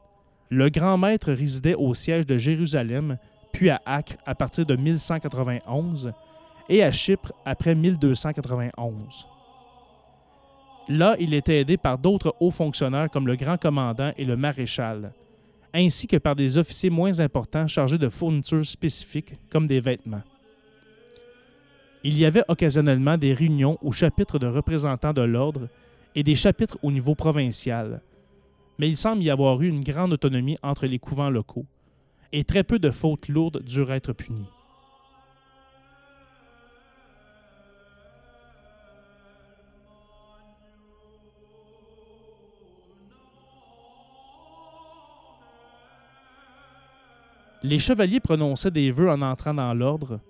Le 0.50 0.68
grand 0.68 0.98
maître 0.98 1.32
résidait 1.32 1.74
au 1.74 1.94
siège 1.94 2.26
de 2.26 2.36
Jérusalem, 2.36 3.18
puis 3.52 3.70
à 3.70 3.80
Acre 3.86 4.16
à 4.26 4.34
partir 4.34 4.66
de 4.66 4.76
1191 4.76 6.12
et 6.68 6.82
à 6.82 6.90
Chypre 6.90 7.32
après 7.44 7.74
1291. 7.74 9.26
Là, 10.88 11.16
il 11.18 11.34
était 11.34 11.60
aidé 11.60 11.76
par 11.76 11.98
d'autres 11.98 12.36
hauts 12.38 12.52
fonctionnaires 12.52 13.10
comme 13.10 13.26
le 13.26 13.34
grand 13.34 13.58
commandant 13.58 14.12
et 14.16 14.24
le 14.24 14.36
maréchal, 14.36 15.12
ainsi 15.74 16.06
que 16.06 16.16
par 16.16 16.36
des 16.36 16.58
officiers 16.58 16.90
moins 16.90 17.18
importants 17.18 17.66
chargés 17.66 17.98
de 17.98 18.08
fournitures 18.08 18.64
spécifiques 18.64 19.34
comme 19.50 19.66
des 19.66 19.80
vêtements. 19.80 20.22
Il 22.04 22.16
y 22.16 22.24
avait 22.24 22.44
occasionnellement 22.46 23.18
des 23.18 23.32
réunions 23.32 23.78
au 23.82 23.90
chapitre 23.90 24.38
de 24.38 24.46
représentants 24.46 25.12
de 25.12 25.22
l'ordre 25.22 25.68
et 26.14 26.22
des 26.22 26.36
chapitres 26.36 26.78
au 26.84 26.92
niveau 26.92 27.16
provincial, 27.16 28.00
mais 28.78 28.88
il 28.88 28.96
semble 28.96 29.22
y 29.22 29.30
avoir 29.30 29.60
eu 29.62 29.68
une 29.68 29.82
grande 29.82 30.12
autonomie 30.12 30.58
entre 30.62 30.86
les 30.86 31.00
couvents 31.00 31.30
locaux, 31.30 31.66
et 32.32 32.44
très 32.44 32.62
peu 32.62 32.78
de 32.78 32.90
fautes 32.92 33.28
lourdes 33.28 33.62
durent 33.64 33.92
être 33.92 34.12
punies. 34.12 34.46
Les 47.62 47.78
chevaliers 47.78 48.20
prononçaient 48.20 48.70
des 48.70 48.90
vœux 48.90 49.10
en 49.10 49.22
entrant 49.22 49.54
dans 49.54 49.72
l'ordre, 49.74 50.20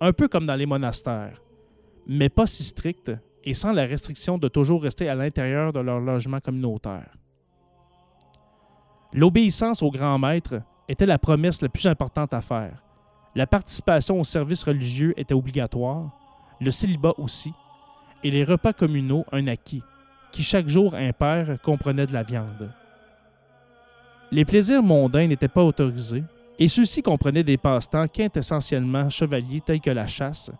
un 0.00 0.12
peu 0.12 0.28
comme 0.28 0.46
dans 0.46 0.54
les 0.54 0.66
monastères, 0.66 1.42
mais 2.06 2.28
pas 2.28 2.46
si 2.46 2.64
stricts 2.64 3.12
et 3.44 3.54
sans 3.54 3.72
la 3.72 3.84
restriction 3.84 4.38
de 4.38 4.48
toujours 4.48 4.82
rester 4.82 5.08
à 5.08 5.14
l'intérieur 5.14 5.72
de 5.72 5.80
leur 5.80 6.00
logement 6.00 6.40
communautaire. 6.40 7.16
L'obéissance 9.12 9.82
au 9.82 9.90
grand 9.90 10.18
maître 10.18 10.60
était 10.88 11.06
la 11.06 11.18
promesse 11.18 11.62
la 11.62 11.68
plus 11.68 11.86
importante 11.86 12.34
à 12.34 12.40
faire. 12.40 12.82
La 13.34 13.46
participation 13.46 14.20
aux 14.20 14.24
services 14.24 14.64
religieux 14.64 15.14
était 15.16 15.34
obligatoire, 15.34 16.10
le 16.60 16.70
célibat 16.70 17.14
aussi, 17.18 17.52
et 18.24 18.30
les 18.30 18.44
repas 18.44 18.72
communaux 18.72 19.24
un 19.32 19.46
acquis, 19.46 19.82
qui 20.32 20.42
chaque 20.42 20.68
jour 20.68 20.94
impair 20.94 21.60
comprenait 21.62 22.06
de 22.06 22.12
la 22.12 22.22
viande. 22.22 22.70
Les 24.30 24.44
plaisirs 24.44 24.82
mondains 24.82 25.26
n'étaient 25.26 25.48
pas 25.48 25.62
autorisés, 25.62 26.24
et 26.58 26.68
ceux-ci 26.68 27.02
comprenaient 27.02 27.44
des 27.44 27.56
passe-temps 27.56 28.08
quintessentiellement 28.08 29.08
chevaliers 29.10 29.60
tels 29.60 29.80
que 29.80 29.90
la 29.90 30.06
chasse, 30.06 30.50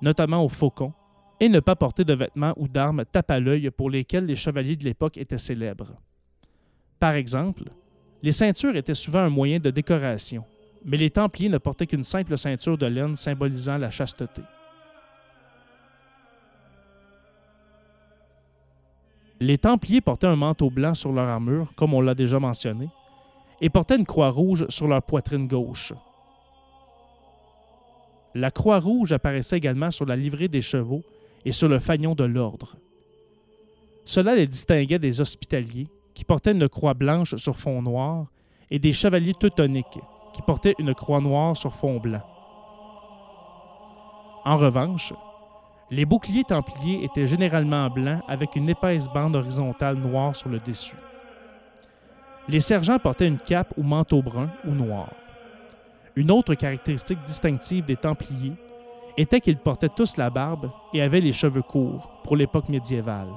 notamment 0.00 0.44
au 0.44 0.48
faucon, 0.48 0.92
et 1.40 1.48
ne 1.48 1.60
pas 1.60 1.76
porter 1.76 2.04
de 2.04 2.14
vêtements 2.14 2.54
ou 2.56 2.68
d'armes 2.68 3.04
tape 3.04 3.30
à 3.30 3.40
l'œil 3.40 3.70
pour 3.70 3.90
lesquels 3.90 4.26
les 4.26 4.36
chevaliers 4.36 4.76
de 4.76 4.84
l'époque 4.84 5.16
étaient 5.16 5.38
célèbres. 5.38 5.96
Par 6.98 7.14
exemple, 7.14 7.64
les 8.22 8.32
ceintures 8.32 8.76
étaient 8.76 8.94
souvent 8.94 9.20
un 9.20 9.30
moyen 9.30 9.58
de 9.58 9.70
décoration, 9.70 10.44
mais 10.84 10.96
les 10.96 11.10
Templiers 11.10 11.48
ne 11.48 11.58
portaient 11.58 11.86
qu'une 11.86 12.04
simple 12.04 12.36
ceinture 12.36 12.78
de 12.78 12.86
laine 12.86 13.16
symbolisant 13.16 13.78
la 13.78 13.90
chasteté. 13.90 14.42
Les 19.40 19.58
Templiers 19.58 20.00
portaient 20.00 20.26
un 20.26 20.34
manteau 20.34 20.70
blanc 20.70 20.94
sur 20.94 21.12
leur 21.12 21.28
armure, 21.28 21.72
comme 21.76 21.94
on 21.94 22.00
l'a 22.00 22.14
déjà 22.14 22.40
mentionné, 22.40 22.88
et 23.60 23.70
portaient 23.70 23.96
une 23.96 24.06
croix 24.06 24.30
rouge 24.30 24.66
sur 24.68 24.86
leur 24.86 25.02
poitrine 25.02 25.48
gauche. 25.48 25.92
La 28.34 28.50
croix 28.50 28.78
rouge 28.78 29.12
apparaissait 29.12 29.56
également 29.56 29.90
sur 29.90 30.06
la 30.06 30.16
livrée 30.16 30.48
des 30.48 30.60
chevaux 30.60 31.02
et 31.44 31.52
sur 31.52 31.68
le 31.68 31.78
fanion 31.78 32.14
de 32.14 32.24
l'ordre. 32.24 32.76
Cela 34.04 34.34
les 34.34 34.46
distinguait 34.46 34.98
des 34.98 35.20
hospitaliers, 35.20 35.88
qui 36.14 36.24
portaient 36.24 36.52
une 36.52 36.68
croix 36.68 36.94
blanche 36.94 37.34
sur 37.36 37.56
fond 37.56 37.82
noir, 37.82 38.26
et 38.70 38.78
des 38.78 38.92
chevaliers 38.92 39.34
teutoniques, 39.34 39.98
qui 40.32 40.42
portaient 40.42 40.74
une 40.78 40.94
croix 40.94 41.20
noire 41.20 41.56
sur 41.56 41.74
fond 41.74 41.98
blanc. 41.98 42.22
En 44.44 44.56
revanche, 44.56 45.12
les 45.90 46.04
boucliers 46.04 46.44
templiers 46.44 47.04
étaient 47.04 47.26
généralement 47.26 47.88
blancs 47.88 48.22
avec 48.28 48.56
une 48.56 48.68
épaisse 48.68 49.08
bande 49.08 49.36
horizontale 49.36 49.96
noire 49.96 50.36
sur 50.36 50.48
le 50.48 50.60
dessus. 50.60 50.96
Les 52.48 52.60
sergents 52.60 52.98
portaient 52.98 53.28
une 53.28 53.36
cape 53.36 53.74
ou 53.76 53.82
manteau 53.82 54.22
brun 54.22 54.50
ou 54.64 54.70
noir. 54.70 55.12
Une 56.16 56.30
autre 56.30 56.54
caractéristique 56.54 57.22
distinctive 57.26 57.84
des 57.84 57.96
Templiers 57.96 58.54
était 59.18 59.40
qu'ils 59.40 59.58
portaient 59.58 59.90
tous 59.94 60.16
la 60.16 60.30
barbe 60.30 60.70
et 60.94 61.02
avaient 61.02 61.20
les 61.20 61.32
cheveux 61.32 61.62
courts 61.62 62.20
pour 62.24 62.36
l'époque 62.36 62.70
médiévale. 62.70 63.28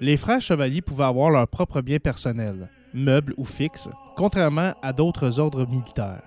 Les 0.00 0.18
frères 0.18 0.42
chevaliers 0.42 0.82
pouvaient 0.82 1.04
avoir 1.04 1.30
leur 1.30 1.48
propre 1.48 1.80
bien 1.80 1.98
personnel, 1.98 2.68
meubles 2.94 3.34
ou 3.36 3.44
fixes, 3.44 3.90
contrairement 4.16 4.72
à 4.80 4.92
d'autres 4.92 5.40
ordres 5.40 5.66
militaires. 5.66 6.22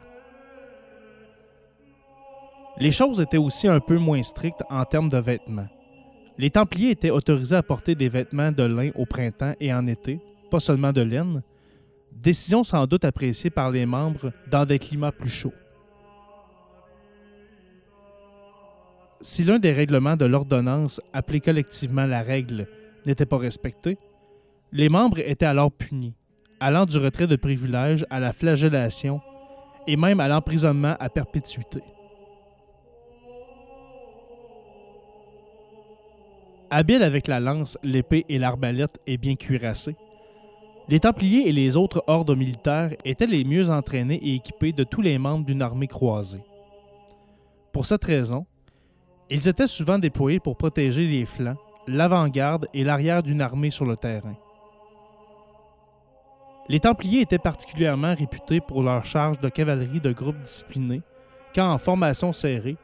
Les 2.79 2.91
choses 2.91 3.19
étaient 3.19 3.37
aussi 3.37 3.67
un 3.67 3.79
peu 3.79 3.97
moins 3.97 4.21
strictes 4.21 4.63
en 4.69 4.85
termes 4.85 5.09
de 5.09 5.17
vêtements. 5.17 5.67
Les 6.37 6.51
Templiers 6.51 6.91
étaient 6.91 7.09
autorisés 7.09 7.55
à 7.55 7.63
porter 7.63 7.95
des 7.95 8.09
vêtements 8.09 8.51
de 8.51 8.61
lin 8.61 8.91
au 8.93 9.05
printemps 9.07 9.55
et 9.59 9.73
en 9.73 9.87
été, 9.87 10.19
pas 10.51 10.59
seulement 10.59 10.93
de 10.93 11.01
laine, 11.01 11.41
décision 12.11 12.63
sans 12.63 12.85
doute 12.85 13.05
appréciée 13.05 13.49
par 13.49 13.71
les 13.71 13.87
membres 13.87 14.31
dans 14.51 14.65
des 14.65 14.77
climats 14.77 15.11
plus 15.11 15.29
chauds. 15.29 15.53
Si 19.21 19.43
l'un 19.43 19.57
des 19.57 19.71
règlements 19.71 20.15
de 20.15 20.25
l'ordonnance, 20.25 21.01
appelé 21.11 21.39
collectivement 21.39 22.05
la 22.05 22.21
règle, 22.21 22.67
n'était 23.07 23.25
pas 23.25 23.39
respecté, 23.39 23.97
les 24.71 24.89
membres 24.89 25.17
étaient 25.19 25.47
alors 25.47 25.71
punis, 25.71 26.13
allant 26.59 26.85
du 26.85 26.97
retrait 26.97 27.27
de 27.27 27.35
privilèges 27.35 28.05
à 28.09 28.19
la 28.19 28.33
flagellation 28.33 29.21
et 29.87 29.95
même 29.95 30.19
à 30.19 30.27
l'emprisonnement 30.27 30.95
à 30.99 31.09
perpétuité. 31.09 31.81
Habiles 36.69 37.03
avec 37.03 37.27
la 37.27 37.39
lance, 37.39 37.77
l'épée 37.81 38.25
et 38.27 38.37
l'arbalète 38.37 38.99
et 39.07 39.17
bien 39.17 39.35
cuirassés, 39.35 39.95
les 40.89 40.99
Templiers 40.99 41.47
et 41.47 41.51
les 41.51 41.75
autres 41.75 42.03
ordres 42.07 42.35
militaires 42.35 42.91
étaient 43.03 43.27
les 43.27 43.43
mieux 43.43 43.69
entraînés 43.69 44.19
et 44.21 44.35
équipés 44.35 44.71
de 44.71 44.83
tous 44.83 45.01
les 45.01 45.17
membres 45.17 45.45
d'une 45.45 45.61
armée 45.61 45.87
croisée. 45.87 46.43
Pour 47.73 47.85
cette 47.85 48.05
raison, 48.05 48.45
ils 49.29 49.47
étaient 49.49 49.67
souvent 49.67 49.99
déployés 49.99 50.39
pour 50.39 50.55
protéger 50.55 51.05
les 51.05 51.25
flancs, 51.25 51.57
l'avant-garde 51.87 52.67
et 52.73 52.83
l'arrière 52.83 53.21
d'une 53.21 53.41
armée 53.41 53.69
sur 53.69 53.85
le 53.85 53.97
terrain. 53.97 54.35
Les 56.69 56.81
Templiers 56.81 57.21
étaient 57.21 57.37
particulièrement 57.37 58.13
réputés 58.13 58.59
pour 58.59 58.83
leur 58.83 59.05
charge 59.05 59.39
de 59.39 59.47
cavalerie 59.47 60.01
de 60.01 60.11
groupes 60.11 60.41
disciplinés, 60.41 61.01
quand 61.55 61.71
en 61.71 61.77
formation 61.77 62.33
serrée, 62.33 62.75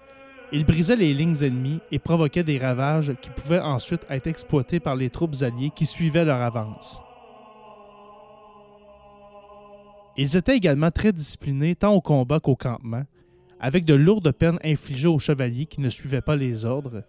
ils 0.54 0.66
brisaient 0.66 0.96
les 0.96 1.14
lignes 1.14 1.44
ennemies 1.44 1.82
et 1.92 2.00
provoquaient 2.00 2.44
des 2.44 2.58
ravages 2.58 3.14
qui 3.20 3.30
pouvaient 3.30 3.60
ensuite 3.60 4.06
être 4.10 4.28
exploités 4.28 4.80
par 4.80 4.96
les 4.96 5.10
troupes 5.10 5.36
alliées 5.42 5.72
qui 5.76 5.86
suivaient 5.86 6.24
leur 6.24 6.42
avance. 6.42 7.02
Ils 10.16 10.38
étaient 10.38 10.56
également 10.56 10.92
très 10.92 11.12
disciplinés 11.12 11.76
tant 11.76 11.94
au 11.94 12.00
combat 12.02 12.40
qu'au 12.40 12.56
campement, 12.56 13.04
avec 13.60 13.84
de 13.84 13.96
lourdes 13.96 14.32
peines 14.32 14.60
infligées 14.64 15.08
aux 15.08 15.20
chevaliers 15.20 15.66
qui 15.66 15.82
ne 15.82 15.90
suivaient 15.90 16.22
pas 16.22 16.36
les 16.36 16.64
ordres, 16.66 17.04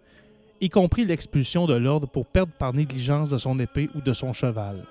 y 0.59 0.69
compris 0.69 1.05
l'expulsion 1.05 1.67
de 1.67 1.75
l'ordre 1.75 2.07
pour 2.07 2.25
perdre 2.25 2.53
par 2.53 2.73
négligence 2.73 3.29
de 3.29 3.37
son 3.37 3.59
épée 3.59 3.89
ou 3.95 4.01
de 4.01 4.11
son 4.11 4.33
cheval. 4.33 4.83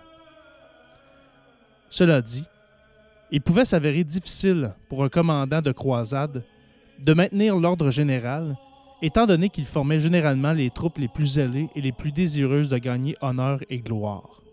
Cela 1.90 2.20
dit, 2.20 2.44
il 3.30 3.40
pouvait 3.40 3.64
s'avérer 3.64 4.04
difficile 4.04 4.74
pour 4.88 5.04
un 5.04 5.08
commandant 5.08 5.62
de 5.62 5.72
croisade 5.72 6.44
de 6.98 7.14
maintenir 7.14 7.56
l'ordre 7.56 7.90
général, 7.90 8.56
étant 9.02 9.26
donné 9.26 9.48
qu'il 9.48 9.64
formait 9.64 9.98
généralement 9.98 10.52
les 10.52 10.70
troupes 10.70 10.98
les 10.98 11.08
plus 11.08 11.34
zélées 11.34 11.68
et 11.74 11.80
les 11.80 11.92
plus 11.92 12.12
désireuses 12.12 12.68
de 12.68 12.78
gagner 12.78 13.16
honneur 13.20 13.60
et 13.70 13.78
gloire. 13.78 14.44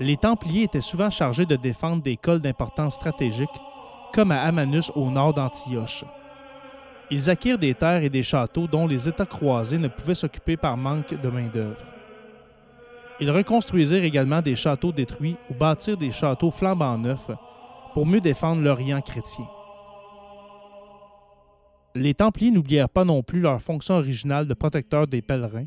les 0.00 0.16
Templiers 0.16 0.64
étaient 0.64 0.80
souvent 0.80 1.10
chargés 1.10 1.46
de 1.46 1.56
défendre 1.56 2.02
des 2.02 2.16
cols 2.16 2.40
d'importance 2.40 2.94
stratégique, 2.94 3.48
comme 4.12 4.32
à 4.32 4.42
Amanus 4.42 4.90
au 4.94 5.10
nord 5.10 5.34
d'Antioche. 5.34 6.04
Ils 7.10 7.28
acquirent 7.28 7.58
des 7.58 7.74
terres 7.74 8.02
et 8.02 8.08
des 8.08 8.22
châteaux 8.22 8.68
dont 8.68 8.86
les 8.86 9.08
États 9.08 9.26
croisés 9.26 9.78
ne 9.78 9.88
pouvaient 9.88 10.14
s'occuper 10.14 10.56
par 10.56 10.76
manque 10.76 11.20
de 11.20 11.28
main-d'œuvre. 11.28 11.84
Ils 13.20 13.30
reconstruisirent 13.30 14.04
également 14.04 14.40
des 14.40 14.54
châteaux 14.54 14.92
détruits 14.92 15.36
ou 15.50 15.54
bâtirent 15.54 15.96
des 15.96 16.12
châteaux 16.12 16.50
flambant 16.50 16.96
neufs 16.96 17.30
pour 17.92 18.06
mieux 18.06 18.20
défendre 18.20 18.62
l'Orient 18.62 19.02
chrétien. 19.02 19.46
Les 21.96 22.14
Templiers 22.14 22.52
n'oublièrent 22.52 22.88
pas 22.88 23.04
non 23.04 23.22
plus 23.22 23.40
leur 23.40 23.60
fonction 23.60 23.96
originale 23.96 24.46
de 24.46 24.54
protecteur 24.54 25.08
des 25.08 25.22
pèlerins, 25.22 25.66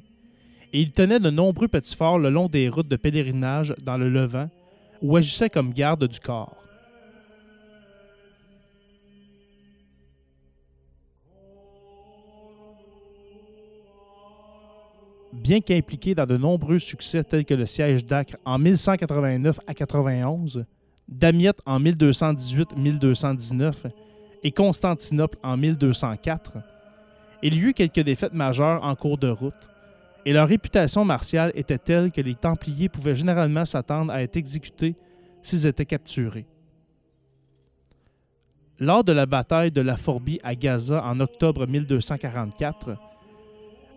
et 0.72 0.80
ils 0.80 0.92
tenaient 0.92 1.20
de 1.20 1.30
nombreux 1.30 1.68
petits 1.68 1.96
forts 1.96 2.18
le 2.18 2.30
long 2.30 2.48
des 2.48 2.70
routes 2.70 2.88
de 2.88 2.96
pèlerinage 2.96 3.76
dans 3.84 3.98
le 3.98 4.10
Levant 4.10 4.50
ou 5.02 5.18
agissaient 5.18 5.50
comme 5.50 5.74
gardes 5.74 6.08
du 6.08 6.20
corps. 6.20 6.62
Bien 15.34 15.62
qu'impliqués 15.62 16.13
dans 16.13 16.28
de 16.28 16.38
nombreux 16.38 16.78
succès 16.78 17.24
tels 17.24 17.43
que 17.43 17.56
le 17.56 17.65
siège 17.65 18.06
d'Acre 18.06 18.36
en 18.46 18.60
1189 18.60 19.62
à 19.65 19.74
91, 19.74 20.63
Damiette 21.08 21.60
en 21.65 21.80
1218-1219 21.80 23.89
et 24.43 24.52
Constantinople 24.52 25.39
en 25.41 25.58
1204, 25.58 26.58
il 27.41 27.56
y 27.56 27.62
eut 27.62 27.74
quelques 27.74 28.02
défaites 28.02 28.34
majeures 28.34 28.84
en 28.84 28.93
cours 28.96 29.17
de 29.17 29.30
route, 29.30 29.69
et 30.26 30.34
leur 30.34 30.48
réputation 30.48 31.04
martiale 31.04 31.52
était 31.56 31.80
telle 31.80 32.12
que 32.12 32.22
les 32.22 32.36
Templiers 32.36 32.88
pouvaient 32.88 33.15
généralement 33.15 33.65
s'attendre 33.65 34.13
à 34.13 34.22
être 34.22 34.38
exécutés 34.38 34.96
s'ils 35.41 35.65
étaient 35.65 35.88
capturés. 35.88 36.46
Lors 38.80 39.04
de 39.04 39.13
la 39.13 39.26
bataille 39.26 39.72
de 39.72 39.82
la 39.82 39.98
Forbie 39.98 40.39
à 40.43 40.54
Gaza 40.54 41.04
en 41.04 41.19
octobre 41.19 41.65
1244, 41.65 42.98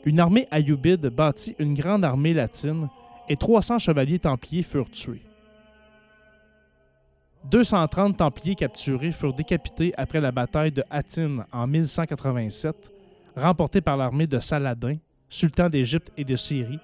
une 0.06 0.20
armée 0.20 0.46
ayoubide 0.52 1.08
bâtit 1.08 1.56
une 1.58 1.74
grande 1.74 2.04
armée 2.04 2.32
latine 2.32 2.88
et 3.28 3.36
300 3.36 3.80
chevaliers 3.80 4.20
templiers 4.20 4.62
furent 4.62 4.88
tués. 4.88 5.20
230 7.50 8.16
Templiers 8.16 8.54
capturés 8.54 9.12
furent 9.12 9.34
décapités 9.34 9.92
après 9.96 10.20
la 10.20 10.32
bataille 10.32 10.72
de 10.72 10.84
Hattin 10.90 11.44
en 11.52 11.66
1187, 11.66 12.92
remportée 13.36 13.80
par 13.80 13.96
l'armée 13.96 14.26
de 14.26 14.38
Saladin, 14.38 14.96
sultan 15.28 15.68
d'Égypte 15.68 16.12
et 16.16 16.24
de 16.24 16.34
Syrie, 16.34 16.80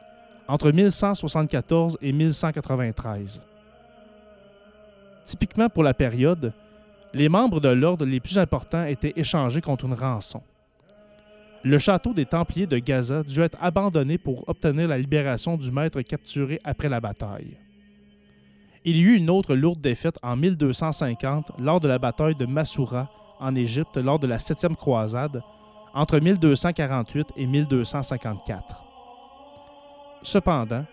entre 0.49 0.71
1174 0.73 1.99
et 2.03 2.13
1193. 2.13 3.43
Typiquement 5.25 5.69
pour 5.69 5.85
la 5.85 5.95
période, 5.95 6.53
les 7.15 7.29
membres 7.29 7.61
de 7.61 7.69
l'ordre 7.69 8.05
les 8.05 8.21
plus 8.21 8.39
importants 8.39 8.85
étaient 8.85 9.13
échangés 9.17 9.61
contre 9.61 9.85
une 9.85 9.95
rançon. 9.95 10.43
Le 11.65 11.79
château 11.79 12.13
des 12.13 12.27
Templiers 12.27 12.67
de 12.67 12.79
Gaza 12.79 13.23
dut 13.23 13.41
être 13.41 13.59
abandonné 13.61 14.19
pour 14.19 14.49
obtenir 14.49 14.89
la 14.89 14.99
libération 14.99 15.57
du 15.57 15.71
maître 15.71 16.03
capturé 16.03 16.59
après 16.65 16.89
la 16.89 17.01
bataille. 17.01 17.57
Il 18.85 18.97
y 18.97 19.03
eut 19.03 19.17
une 19.17 19.31
autre 19.31 19.55
lourde 19.55 19.81
défaite 19.81 20.19
en 20.25 20.35
1250 20.35 21.61
lors 21.61 21.79
de 21.79 21.87
la 21.87 22.01
bataille 22.01 22.35
de 22.35 22.47
Massoura 22.47 23.09
en 23.39 23.55
Égypte 23.55 23.97
lors 23.97 24.19
de 24.19 24.27
la 24.27 24.41
septième 24.41 24.75
croisade 24.75 25.41
entre 25.95 26.19
1248 26.19 27.29
et 27.37 27.47
1254. 27.47 28.83
Cependant, 30.23 30.85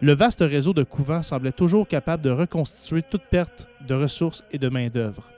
le 0.00 0.14
vaste 0.14 0.40
réseau 0.40 0.72
de 0.72 0.84
couvents 0.84 1.22
semblait 1.22 1.52
toujours 1.52 1.86
capable 1.86 2.22
de 2.22 2.30
reconstituer 2.30 3.02
toute 3.02 3.24
perte 3.30 3.68
de 3.86 3.94
ressources 3.94 4.42
et 4.50 4.58
de 4.58 4.70
main-d'œuvre. 4.70 5.30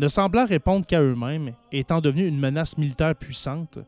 Ne 0.00 0.08
semblant 0.08 0.46
répondre 0.46 0.86
qu'à 0.86 1.02
eux-mêmes, 1.02 1.52
étant 1.72 2.00
devenus 2.00 2.26
une 2.26 2.40
menace 2.40 2.78
militaire 2.78 3.14
puissante, 3.14 3.78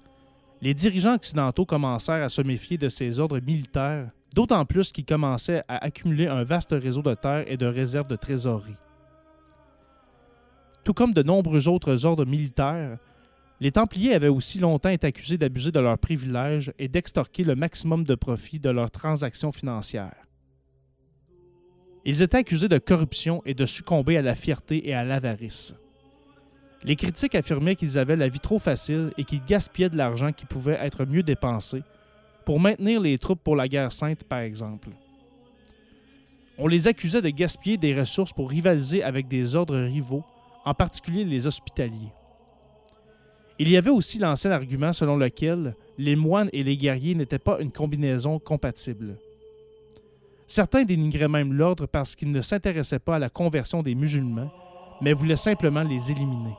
les 0.61 0.75
dirigeants 0.75 1.15
occidentaux 1.15 1.65
commencèrent 1.65 2.23
à 2.23 2.29
se 2.29 2.43
méfier 2.43 2.77
de 2.77 2.91
ces 2.91 3.19
ordres 3.19 3.41
militaires, 3.41 4.11
d'autant 4.35 4.67
plus 4.67 4.93
qu'ils 4.93 5.07
commençaient 5.07 5.63
à 5.69 5.83
accumuler 5.83 6.27
un 6.27 6.45
vaste 6.45 6.73
réseau 6.73 7.01
de 7.01 7.15
terres 7.15 7.51
et 7.51 7.57
de 7.57 7.65
réserves 7.65 8.09
de 8.09 8.17
trésorerie. 8.17 8.77
Tout 10.85 10.93
comme 10.93 11.15
de 11.15 11.23
nombreux 11.23 11.67
autres 11.67 12.05
ordres 12.05 12.27
militaires, 12.27 12.99
les 13.59 13.73
Templiers 13.73 14.13
avaient 14.13 14.29
aussi 14.29 14.59
longtemps 14.59 14.91
été 14.91 15.07
accusés 15.07 15.39
d'abuser 15.39 15.71
de 15.71 15.81
leurs 15.81 15.97
privilèges 15.97 16.75
et 16.79 16.89
d'extorquer 16.89 17.43
le 17.43 17.55
maximum 17.55 18.05
de 18.05 18.17
profit 18.17 18.59
de 18.59 18.69
leurs 18.69 18.91
transactions 18.91 19.51
financières. 19.51 20.27
Ils 22.05 22.21
étaient 22.21 22.37
accusés 22.37 22.69
de 22.69 22.77
corruption 22.77 23.41
et 23.47 23.55
de 23.55 23.65
succomber 23.65 24.19
à 24.19 24.23
la 24.23 24.35
fierté 24.35 24.87
et 24.87 24.93
à 24.93 25.05
l'avarice. 25.05 25.75
Les 26.85 26.97
critiques 26.97 27.35
affirmaient 27.35 27.77
qu'ils 27.77 27.99
avaient 27.99 28.17
la 28.17 28.29
vie 28.29 28.41
trop 28.41 28.59
facile 28.59 29.13
et 29.17 29.25
qu'ils 29.25 29.45
gaspillaient 29.45 29.91
de 29.91 29.97
l'argent 29.97 30.33
qui 30.33 30.47
pouvait 30.47 30.79
être 30.81 31.05
mieux 31.05 31.23
dépensé 31.23 31.83
pour 32.45 32.59
maintenir 32.59 33.01
les 33.01 33.19
troupes 33.19 33.43
pour 33.43 33.55
la 33.55 33.69
guerre 33.69 33.93
sainte, 33.93 34.25
par 34.25 34.41
exemple. 34.41 34.89
On 36.59 36.67
les 36.67 36.89
accusait 36.89 37.23
de 37.23 37.31
gaspiller 37.31 37.77
des 37.77 37.99
ressources 37.99 38.33
pour 38.33 38.51
rivaliser 38.51 39.03
avec 39.03 39.29
des 39.29 39.55
ordres 39.55 39.79
rivaux, 39.79 40.25
en 40.65 40.75
particulier 40.75 41.25
les 41.25 41.47
hospitaliers. 41.47 42.13
Il 43.59 43.71
y 43.71 43.77
avait 43.77 43.91
aussi 43.91 44.19
l'ancien 44.19 44.51
argument 44.51 44.93
selon 44.93 45.17
lequel 45.17 45.77
les 45.99 46.17
moines 46.17 46.51
et 46.53 46.63
les 46.63 46.77
guerriers 46.77 47.15
n'étaient 47.15 47.39
pas 47.39 47.61
une 47.61 47.71
combinaison 47.71 48.39
compatible. 48.39 49.19
Certains 50.47 50.85
dénigraient 50.85 51.29
même 51.29 51.53
l'ordre 51.53 51.87
parce 51.87 52.17
qu'ils 52.17 52.33
ne 52.33 52.43
s'intéressaient 52.43 52.99
pas 52.99 53.17
à 53.17 53.21
la 53.21 53.31
conversion 53.31 53.83
des 53.83 53.95
musulmans, 53.95 54.51
mais 55.01 55.13
voulaient 55.13 55.37
simplement 55.37 55.83
les 55.83 56.11
éliminer. 56.11 56.55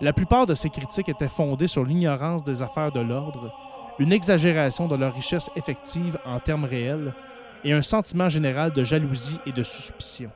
La 0.00 0.12
plupart 0.12 0.46
de 0.46 0.54
ces 0.54 0.70
critiques 0.70 1.08
étaient 1.08 1.28
fondées 1.28 1.68
sur 1.68 1.84
l'ignorance 1.84 2.42
des 2.42 2.62
affaires 2.62 2.90
de 2.90 3.00
l'ordre, 3.00 3.52
une 3.98 4.12
exagération 4.12 4.88
de 4.88 4.96
leur 4.96 5.14
richesse 5.14 5.50
effective 5.54 6.18
en 6.24 6.40
termes 6.40 6.64
réels 6.64 7.14
et 7.62 7.72
un 7.72 7.82
sentiment 7.82 8.28
général 8.28 8.72
de 8.72 8.82
jalousie 8.82 9.38
et 9.46 9.52
de 9.52 9.62
suspicion. 9.62 10.30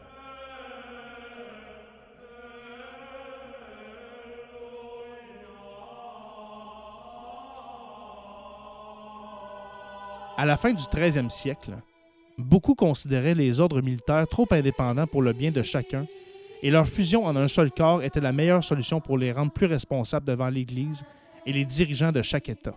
À 10.37 10.45
la 10.45 10.57
fin 10.57 10.73
du 10.73 10.85
13e 10.85 11.31
siècle, 11.31 11.73
beaucoup 12.39 12.77
considéraient 12.77 13.35
les 13.35 13.61
ordres 13.61 13.83
militaires 13.83 14.29
trop 14.29 14.47
indépendants 14.53 15.09
pour 15.09 15.21
le 15.21 15.33
bien 15.33 15.51
de 15.51 15.63
chacun 15.63 16.07
et 16.63 16.71
leur 16.71 16.87
fusion 16.87 17.25
en 17.25 17.37
un 17.37 17.49
seul 17.49 17.71
corps 17.71 18.03
était 18.03 18.21
la 18.21 18.33
meilleure 18.33 18.65
solution 18.65 19.01
pour 19.01 19.17
les 19.17 19.33
rendre 19.33 19.53
plus 19.53 19.67
responsables 19.67 20.27
devant 20.27 20.49
l'Église 20.49 21.05
et 21.47 21.53
les 21.53 21.65
dirigeants 21.65 22.13
de 22.13 22.23
chaque 22.23 22.49
État. 22.49 22.77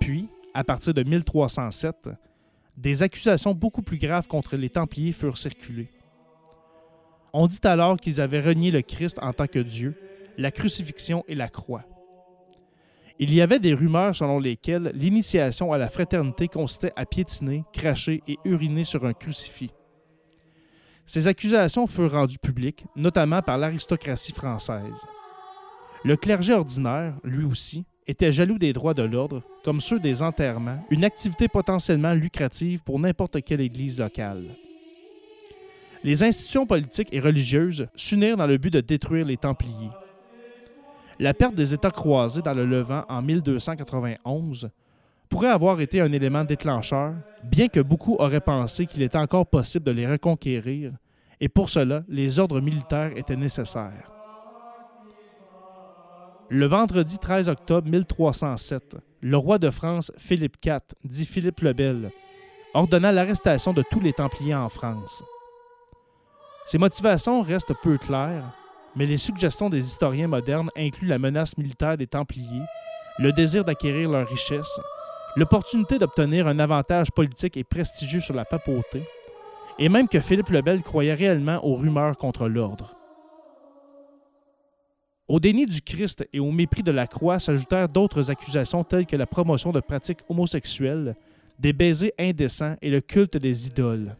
Puis, 0.00 0.28
à 0.54 0.64
partir 0.64 0.94
de 0.94 1.02
1307, 1.02 2.10
des 2.76 3.02
accusations 3.02 3.54
beaucoup 3.54 3.82
plus 3.82 3.98
graves 3.98 4.26
contre 4.26 4.56
les 4.56 4.70
Templiers 4.70 5.12
furent 5.12 5.38
circulées. 5.38 5.90
On 7.32 7.46
dit 7.46 7.60
alors 7.62 7.96
qu'ils 7.96 8.20
avaient 8.20 8.40
renié 8.40 8.70
le 8.70 8.82
Christ 8.82 9.18
en 9.22 9.32
tant 9.32 9.46
que 9.46 9.60
Dieu, 9.60 9.94
la 10.36 10.50
crucifixion 10.50 11.24
et 11.28 11.34
la 11.34 11.48
croix. 11.48 11.84
Il 13.18 13.32
y 13.34 13.42
avait 13.42 13.58
des 13.60 13.74
rumeurs 13.74 14.16
selon 14.16 14.38
lesquelles 14.38 14.90
l'initiation 14.94 15.72
à 15.72 15.78
la 15.78 15.90
fraternité 15.90 16.48
consistait 16.48 16.92
à 16.96 17.04
piétiner, 17.04 17.64
cracher 17.72 18.22
et 18.26 18.38
uriner 18.44 18.84
sur 18.84 19.04
un 19.04 19.12
crucifix. 19.12 19.70
Ces 21.12 21.26
accusations 21.26 21.88
furent 21.88 22.12
rendues 22.12 22.38
publiques, 22.38 22.84
notamment 22.94 23.42
par 23.42 23.58
l'aristocratie 23.58 24.30
française. 24.30 25.04
Le 26.04 26.16
clergé 26.16 26.54
ordinaire, 26.54 27.16
lui 27.24 27.44
aussi, 27.44 27.84
était 28.06 28.30
jaloux 28.30 28.58
des 28.58 28.72
droits 28.72 28.94
de 28.94 29.02
l'ordre, 29.02 29.42
comme 29.64 29.80
ceux 29.80 29.98
des 29.98 30.22
enterrements, 30.22 30.86
une 30.88 31.02
activité 31.02 31.48
potentiellement 31.48 32.12
lucrative 32.12 32.84
pour 32.84 33.00
n'importe 33.00 33.42
quelle 33.42 33.60
église 33.60 33.98
locale. 33.98 34.54
Les 36.04 36.22
institutions 36.22 36.64
politiques 36.64 37.12
et 37.12 37.18
religieuses 37.18 37.88
s'unirent 37.96 38.36
dans 38.36 38.46
le 38.46 38.58
but 38.58 38.72
de 38.72 38.80
détruire 38.80 39.26
les 39.26 39.36
Templiers. 39.36 39.90
La 41.18 41.34
perte 41.34 41.56
des 41.56 41.74
États 41.74 41.90
croisés 41.90 42.42
dans 42.42 42.54
le 42.54 42.64
Levant 42.64 43.04
en 43.08 43.20
1291 43.20 44.70
pourrait 45.30 45.48
avoir 45.48 45.80
été 45.80 46.00
un 46.00 46.12
élément 46.12 46.44
déclencheur, 46.44 47.14
bien 47.44 47.68
que 47.68 47.80
beaucoup 47.80 48.16
auraient 48.18 48.40
pensé 48.40 48.84
qu'il 48.84 49.02
était 49.02 49.16
encore 49.16 49.46
possible 49.46 49.86
de 49.86 49.92
les 49.92 50.06
reconquérir, 50.06 50.92
et 51.40 51.48
pour 51.48 51.70
cela, 51.70 52.02
les 52.08 52.38
ordres 52.40 52.60
militaires 52.60 53.16
étaient 53.16 53.36
nécessaires. 53.36 54.10
Le 56.50 56.66
vendredi 56.66 57.18
13 57.18 57.48
octobre 57.48 57.88
1307, 57.88 58.96
le 59.20 59.36
roi 59.36 59.58
de 59.58 59.70
France 59.70 60.10
Philippe 60.18 60.56
IV, 60.64 60.80
dit 61.04 61.24
Philippe 61.24 61.60
le 61.60 61.72
Bel, 61.72 62.10
ordonna 62.74 63.12
l'arrestation 63.12 63.72
de 63.72 63.84
tous 63.88 64.00
les 64.00 64.12
Templiers 64.12 64.56
en 64.56 64.68
France. 64.68 65.22
Ses 66.66 66.78
motivations 66.78 67.40
restent 67.42 67.74
peu 67.82 67.98
claires, 67.98 68.52
mais 68.96 69.06
les 69.06 69.16
suggestions 69.16 69.70
des 69.70 69.86
historiens 69.86 70.26
modernes 70.26 70.70
incluent 70.76 71.06
la 71.06 71.20
menace 71.20 71.56
militaire 71.56 71.96
des 71.96 72.08
Templiers, 72.08 72.64
le 73.20 73.32
désir 73.32 73.64
d'acquérir 73.64 74.10
leurs 74.10 74.28
richesses, 74.28 74.80
l'opportunité 75.36 75.98
d'obtenir 75.98 76.46
un 76.46 76.58
avantage 76.58 77.10
politique 77.10 77.56
et 77.56 77.64
prestigieux 77.64 78.20
sur 78.20 78.34
la 78.34 78.44
papauté, 78.44 79.02
et 79.78 79.88
même 79.88 80.08
que 80.08 80.20
Philippe 80.20 80.50
le 80.50 80.62
Bel 80.62 80.82
croyait 80.82 81.14
réellement 81.14 81.64
aux 81.64 81.76
rumeurs 81.76 82.16
contre 82.16 82.48
l'ordre. 82.48 82.96
Au 85.28 85.38
déni 85.38 85.64
du 85.64 85.80
Christ 85.80 86.26
et 86.32 86.40
au 86.40 86.50
mépris 86.50 86.82
de 86.82 86.90
la 86.90 87.06
croix 87.06 87.38
s'ajoutèrent 87.38 87.88
d'autres 87.88 88.30
accusations 88.30 88.82
telles 88.82 89.06
que 89.06 89.14
la 89.14 89.26
promotion 89.26 89.70
de 89.70 89.78
pratiques 89.78 90.20
homosexuelles, 90.28 91.14
des 91.58 91.72
baisers 91.72 92.12
indécents 92.18 92.74
et 92.82 92.90
le 92.90 93.00
culte 93.00 93.36
des 93.36 93.68
idoles. 93.68 94.16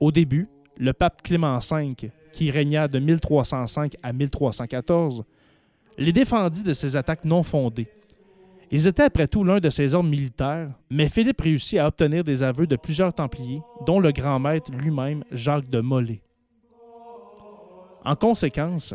Au 0.00 0.10
début, 0.10 0.48
le 0.78 0.94
pape 0.94 1.20
Clément 1.20 1.58
V, 1.58 1.94
qui 2.32 2.50
régna 2.50 2.88
de 2.88 2.98
1305 2.98 3.96
à 4.02 4.14
1314, 4.14 5.24
les 5.98 6.12
défendit 6.12 6.62
de 6.62 6.72
ces 6.72 6.96
attaques 6.96 7.26
non 7.26 7.42
fondées. 7.42 7.88
Ils 8.72 8.86
étaient 8.86 9.02
après 9.02 9.26
tout 9.26 9.42
l'un 9.42 9.58
de 9.58 9.68
ses 9.68 9.94
ordres 9.94 10.08
militaires, 10.08 10.70
mais 10.90 11.08
Philippe 11.08 11.40
réussit 11.40 11.78
à 11.78 11.88
obtenir 11.88 12.22
des 12.22 12.44
aveux 12.44 12.68
de 12.68 12.76
plusieurs 12.76 13.12
Templiers, 13.12 13.62
dont 13.84 13.98
le 13.98 14.12
grand 14.12 14.38
maître 14.38 14.70
lui-même, 14.70 15.24
Jacques 15.32 15.68
de 15.68 15.80
Molay. 15.80 16.22
En 18.04 18.14
conséquence, 18.14 18.94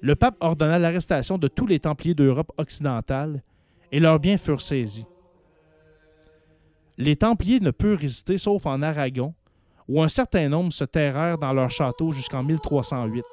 le 0.00 0.14
pape 0.14 0.36
ordonna 0.40 0.78
l'arrestation 0.78 1.38
de 1.38 1.48
tous 1.48 1.66
les 1.66 1.80
Templiers 1.80 2.14
d'Europe 2.14 2.52
occidentale 2.56 3.42
et 3.90 3.98
leurs 3.98 4.20
biens 4.20 4.36
furent 4.36 4.62
saisis. 4.62 5.06
Les 6.96 7.16
Templiers 7.16 7.60
ne 7.60 7.72
purent 7.72 7.98
résister 7.98 8.38
sauf 8.38 8.64
en 8.66 8.80
Aragon, 8.80 9.34
où 9.88 10.00
un 10.02 10.08
certain 10.08 10.48
nombre 10.48 10.72
se 10.72 10.84
terrèrent 10.84 11.38
dans 11.38 11.52
leur 11.52 11.70
château 11.70 12.12
jusqu'en 12.12 12.44
1308. 12.44 13.24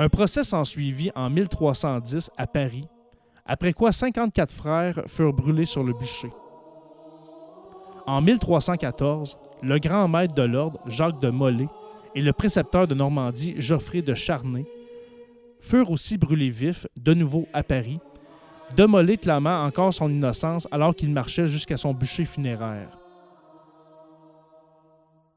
Un 0.00 0.08
procès 0.08 0.44
s'ensuivit 0.44 1.10
en 1.14 1.28
1310 1.28 2.30
à 2.38 2.46
Paris 2.46 2.88
après 3.44 3.74
quoi 3.74 3.92
54 3.92 4.50
frères 4.50 5.02
furent 5.06 5.34
brûlés 5.34 5.66
sur 5.66 5.84
le 5.84 5.92
bûcher. 5.92 6.30
En 8.06 8.22
1314, 8.22 9.36
le 9.60 9.78
grand 9.78 10.08
maître 10.08 10.34
de 10.34 10.40
l'ordre, 10.40 10.80
Jacques 10.86 11.20
de 11.20 11.28
Molay, 11.28 11.68
et 12.14 12.22
le 12.22 12.32
précepteur 12.32 12.86
de 12.86 12.94
Normandie, 12.94 13.52
Geoffrey 13.58 14.00
de 14.00 14.14
Charnay, 14.14 14.64
furent 15.60 15.90
aussi 15.90 16.16
brûlés 16.16 16.48
vifs, 16.48 16.86
de 16.96 17.12
nouveau 17.12 17.46
à 17.52 17.62
Paris, 17.62 18.00
de 18.78 18.86
Molay 18.86 19.18
clamant 19.18 19.66
encore 19.66 19.92
son 19.92 20.08
innocence 20.08 20.66
alors 20.70 20.96
qu'il 20.96 21.10
marchait 21.10 21.46
jusqu'à 21.46 21.76
son 21.76 21.92
bûcher 21.92 22.24
funéraire. 22.24 22.96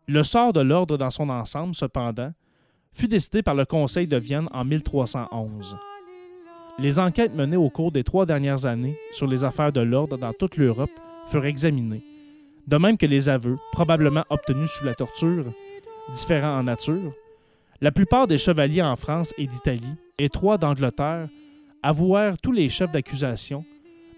Le 0.08 0.24
sort 0.24 0.54
de 0.54 0.62
l'ordre 0.62 0.96
dans 0.96 1.10
son 1.10 1.28
ensemble, 1.28 1.76
cependant, 1.76 2.32
fut 2.94 3.08
décidé 3.08 3.42
par 3.42 3.56
le 3.56 3.66
Conseil 3.66 4.08
de 4.08 4.18
Vienne 4.18 4.48
en 4.52 4.64
1311. 4.64 5.76
Les 6.80 7.00
enquêtes 7.00 7.36
menées 7.36 7.58
au 7.58 7.70
cours 7.70 7.92
des 7.92 8.04
trois 8.04 8.26
dernières 8.26 8.66
années 8.66 8.98
sur 9.12 9.28
les 9.28 9.44
affaires 9.44 9.72
de 9.72 9.82
l'ordre 9.82 10.18
dans 10.18 10.34
toute 10.34 10.58
l'Europe 10.58 10.92
furent 11.26 11.46
examinées, 11.46 12.04
de 12.68 12.78
même 12.78 12.98
que 12.98 13.06
les 13.06 13.30
aveux, 13.30 13.58
probablement 13.72 14.24
obtenus 14.30 14.72
sous 14.72 14.86
la 14.86 14.96
torture, 14.96 15.52
différents 16.14 16.58
en 16.60 16.64
nature. 16.64 17.14
La 17.82 17.92
plupart 17.92 18.28
des 18.28 18.38
chevaliers 18.38 18.82
en 18.82 18.96
France 18.96 19.34
et 19.38 19.48
d'Italie, 19.48 19.96
et 20.18 20.30
trois 20.30 20.58
d'Angleterre, 20.58 21.28
avouèrent 21.82 22.38
tous 22.38 22.52
les 22.52 22.70
chefs 22.70 22.92
d'accusation, 22.92 23.66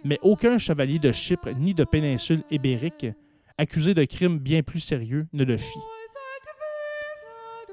mais 0.04 0.20
aucun 0.22 0.58
chevalier 0.58 1.00
de 1.00 1.12
Chypre 1.12 1.50
ni 1.58 1.74
de 1.74 1.84
péninsule 1.84 2.44
ibérique, 2.52 3.08
accusé 3.58 3.94
de 3.94 4.04
crimes 4.04 4.38
bien 4.38 4.62
plus 4.62 4.82
sérieux, 4.82 5.28
ne 5.34 5.44
le 5.44 5.58
fit. 5.58 5.80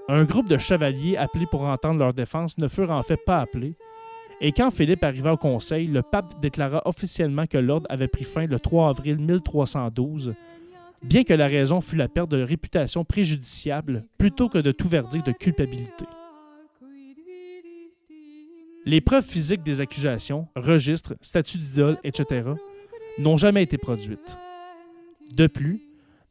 Un 0.09 0.25
groupe 0.25 0.49
de 0.49 0.59
chevaliers 0.59 1.17
appelés 1.17 1.47
pour 1.47 1.63
entendre 1.63 2.01
leur 2.01 2.13
défense 2.13 2.59
ne 2.59 2.69
furent 2.69 2.91
en 2.91 3.03
fait 3.03 3.21
pas 3.25 3.41
appelés, 3.41 3.75
et 4.41 4.51
quand 4.51 4.73
Philippe 4.73 5.05
arriva 5.05 5.33
au 5.33 5.37
Conseil, 5.37 5.87
le 5.87 6.03
pape 6.03 6.41
déclara 6.41 6.83
officiellement 6.85 7.47
que 7.47 7.59
l'ordre 7.59 7.87
avait 7.89 8.09
pris 8.09 8.25
fin 8.25 8.47
le 8.47 8.59
3 8.59 8.89
avril 8.89 9.19
1312, 9.19 10.35
bien 11.05 11.23
que 11.23 11.33
la 11.33 11.47
raison 11.47 11.81
fût 11.81 11.95
la 11.95 12.09
perte 12.09 12.31
de 12.31 12.43
réputation 12.43 13.05
préjudiciable 13.05 14.05
plutôt 14.19 14.49
que 14.49 14.59
de 14.59 14.73
tout 14.73 14.89
verdict 14.89 15.25
de 15.25 15.33
culpabilité. 15.33 16.07
Les 18.85 19.01
preuves 19.01 19.25
physiques 19.25 19.63
des 19.63 19.81
accusations, 19.81 20.49
registres, 20.57 21.15
statuts 21.21 21.59
d'idole, 21.59 21.99
etc., 22.03 22.51
n'ont 23.21 23.37
jamais 23.37 23.63
été 23.63 23.79
produites. 23.79 24.37
De 25.31 25.47
plus, 25.47 25.83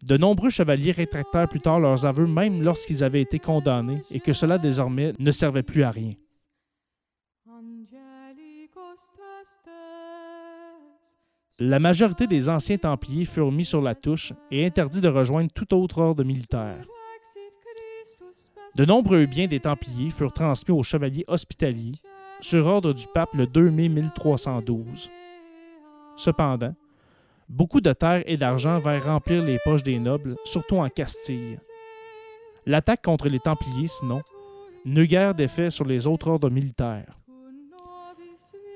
de 0.03 0.17
nombreux 0.17 0.49
chevaliers 0.49 0.91
rétractèrent 0.91 1.47
plus 1.47 1.59
tard 1.59 1.79
leurs 1.79 2.05
aveux 2.05 2.27
même 2.27 2.61
lorsqu'ils 2.61 3.03
avaient 3.03 3.21
été 3.21 3.39
condamnés 3.39 4.01
et 4.11 4.19
que 4.19 4.33
cela 4.33 4.57
désormais 4.57 5.13
ne 5.19 5.31
servait 5.31 5.63
plus 5.63 5.83
à 5.83 5.91
rien. 5.91 6.11
La 11.59 11.77
majorité 11.77 12.25
des 12.25 12.49
anciens 12.49 12.77
Templiers 12.77 13.25
furent 13.25 13.51
mis 13.51 13.65
sur 13.65 13.81
la 13.81 13.93
touche 13.93 14.33
et 14.49 14.65
interdits 14.65 15.01
de 15.01 15.07
rejoindre 15.07 15.51
tout 15.53 15.75
autre 15.75 15.99
ordre 15.99 16.23
militaire. 16.23 16.87
De 18.75 18.85
nombreux 18.85 19.25
biens 19.27 19.47
des 19.47 19.59
Templiers 19.59 20.09
furent 20.09 20.33
transmis 20.33 20.73
aux 20.73 20.81
chevaliers 20.81 21.25
hospitaliers 21.27 21.93
sur 22.39 22.65
ordre 22.65 22.93
du 22.93 23.05
pape 23.13 23.33
le 23.35 23.45
2 23.45 23.69
mai 23.69 23.89
1312. 23.89 25.11
Cependant, 26.15 26.73
beaucoup 27.51 27.81
de 27.81 27.91
terres 27.91 28.23
et 28.25 28.37
d'argent 28.37 28.79
vinrent 28.79 29.03
remplir 29.03 29.43
les 29.43 29.59
poches 29.63 29.83
des 29.83 29.99
nobles, 29.99 30.35
surtout 30.45 30.77
en 30.77 30.89
Castille. 30.89 31.57
L'attaque 32.65 33.01
contre 33.01 33.27
les 33.27 33.39
Templiers, 33.39 33.87
sinon, 33.87 34.21
n'eut 34.85 35.07
guère 35.07 35.35
d'effet 35.35 35.69
sur 35.69 35.85
les 35.85 36.07
autres 36.07 36.29
ordres 36.29 36.49
militaires. 36.49 37.19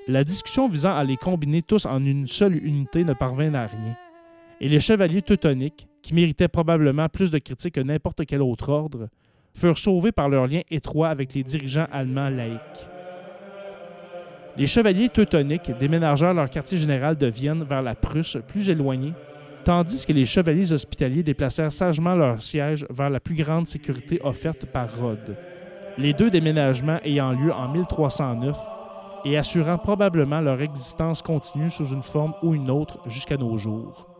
La 0.07 0.23
discussion 0.23 0.67
visant 0.67 0.95
à 0.95 1.03
les 1.03 1.17
combiner 1.17 1.61
tous 1.61 1.85
en 1.85 2.03
une 2.03 2.27
seule 2.27 2.63
unité 2.63 3.03
ne 3.03 3.13
parvint 3.13 3.53
à 3.53 3.65
rien, 3.65 3.95
et 4.59 4.69
les 4.69 4.79
chevaliers 4.79 5.21
teutoniques, 5.21 5.87
qui 6.01 6.13
méritaient 6.13 6.47
probablement 6.47 7.09
plus 7.09 7.31
de 7.31 7.39
critiques 7.39 7.75
que 7.75 7.81
n'importe 7.81 8.25
quel 8.25 8.41
autre 8.41 8.69
ordre, 8.69 9.07
furent 9.55 9.79
sauvés 9.79 10.11
par 10.11 10.29
leur 10.29 10.47
lien 10.47 10.61
étroit 10.69 11.09
avec 11.09 11.33
les 11.33 11.43
dirigeants 11.43 11.87
allemands 11.91 12.29
laïcs. 12.29 12.94
Les 14.57 14.67
chevaliers 14.67 15.09
teutoniques 15.09 15.71
déménagèrent 15.77 16.33
leur 16.33 16.49
quartier 16.49 16.77
général 16.77 17.17
de 17.17 17.27
Vienne 17.27 17.65
vers 17.69 17.81
la 17.81 17.93
Prusse, 17.93 18.37
plus 18.47 18.69
éloignée, 18.69 19.13
tandis 19.65 20.05
que 20.05 20.13
les 20.13 20.25
chevaliers 20.25 20.71
hospitaliers 20.71 21.23
déplacèrent 21.23 21.73
sagement 21.73 22.15
leur 22.15 22.41
siège 22.41 22.85
vers 22.89 23.09
la 23.09 23.19
plus 23.19 23.35
grande 23.35 23.67
sécurité 23.67 24.21
offerte 24.23 24.65
par 24.65 24.87
Rhodes. 24.97 25.35
Les 25.97 26.13
deux 26.13 26.29
déménagements 26.29 26.99
ayant 27.03 27.33
lieu 27.33 27.51
en 27.51 27.67
1309 27.67 28.57
et 29.25 29.37
assurant 29.37 29.77
probablement 29.77 30.39
leur 30.39 30.61
existence 30.61 31.21
continue 31.21 31.69
sous 31.69 31.87
une 31.87 32.03
forme 32.03 32.33
ou 32.41 32.53
une 32.53 32.69
autre 32.69 32.99
jusqu'à 33.07 33.35
nos 33.35 33.57
jours. 33.57 34.14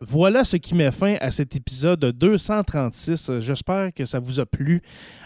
Voilà 0.00 0.44
ce 0.44 0.56
qui 0.56 0.74
met 0.74 0.90
fin 0.90 1.16
à 1.20 1.30
cet 1.30 1.54
épisode 1.54 2.00
236. 2.00 3.32
J'espère 3.38 3.92
que 3.92 4.06
ça 4.06 4.18
vous 4.18 4.40
a 4.40 4.46
plu. 4.46 4.80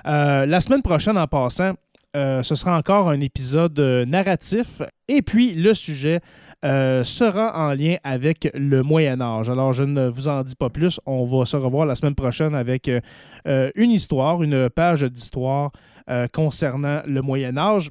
Euh, 0.06 0.46
la 0.46 0.60
semaine 0.60 0.82
prochaine, 0.82 1.16
en 1.16 1.28
passant, 1.28 1.74
euh, 2.16 2.42
ce 2.42 2.56
sera 2.56 2.76
encore 2.76 3.08
un 3.08 3.20
épisode 3.20 3.78
narratif. 3.78 4.82
Et 5.06 5.22
puis, 5.22 5.54
le 5.54 5.74
sujet 5.74 6.20
euh, 6.64 7.04
sera 7.04 7.68
en 7.68 7.74
lien 7.74 7.96
avec 8.04 8.50
le 8.54 8.82
Moyen 8.82 9.20
Âge. 9.20 9.50
Alors, 9.50 9.74
je 9.74 9.82
ne 9.82 10.08
vous 10.08 10.28
en 10.28 10.42
dis 10.42 10.56
pas 10.56 10.70
plus. 10.70 10.98
On 11.04 11.24
va 11.24 11.44
se 11.44 11.58
revoir 11.58 11.84
la 11.84 11.94
semaine 11.94 12.14
prochaine 12.14 12.54
avec 12.54 12.88
euh, 12.88 13.70
une 13.74 13.90
histoire, 13.90 14.42
une 14.42 14.70
page 14.70 15.02
d'histoire 15.02 15.72
euh, 16.08 16.26
concernant 16.32 17.02
le 17.06 17.20
Moyen 17.20 17.58
Âge. 17.58 17.90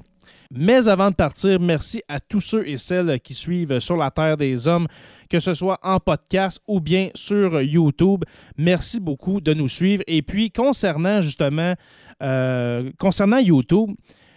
Mais 0.56 0.88
avant 0.88 1.10
de 1.10 1.16
partir, 1.16 1.58
merci 1.60 2.02
à 2.08 2.20
tous 2.20 2.40
ceux 2.40 2.68
et 2.68 2.76
celles 2.76 3.20
qui 3.20 3.34
suivent 3.34 3.78
sur 3.80 3.96
la 3.96 4.10
Terre 4.10 4.36
des 4.36 4.68
Hommes, 4.68 4.86
que 5.28 5.40
ce 5.40 5.54
soit 5.54 5.78
en 5.82 5.98
podcast 5.98 6.60
ou 6.68 6.80
bien 6.80 7.08
sur 7.14 7.60
YouTube. 7.60 8.24
Merci 8.56 9.00
beaucoup 9.00 9.40
de 9.40 9.52
nous 9.52 9.68
suivre. 9.68 10.02
Et 10.06 10.22
puis, 10.22 10.50
concernant 10.50 11.20
justement, 11.20 11.74
concernant 12.98 13.38
YouTube, 13.38 13.90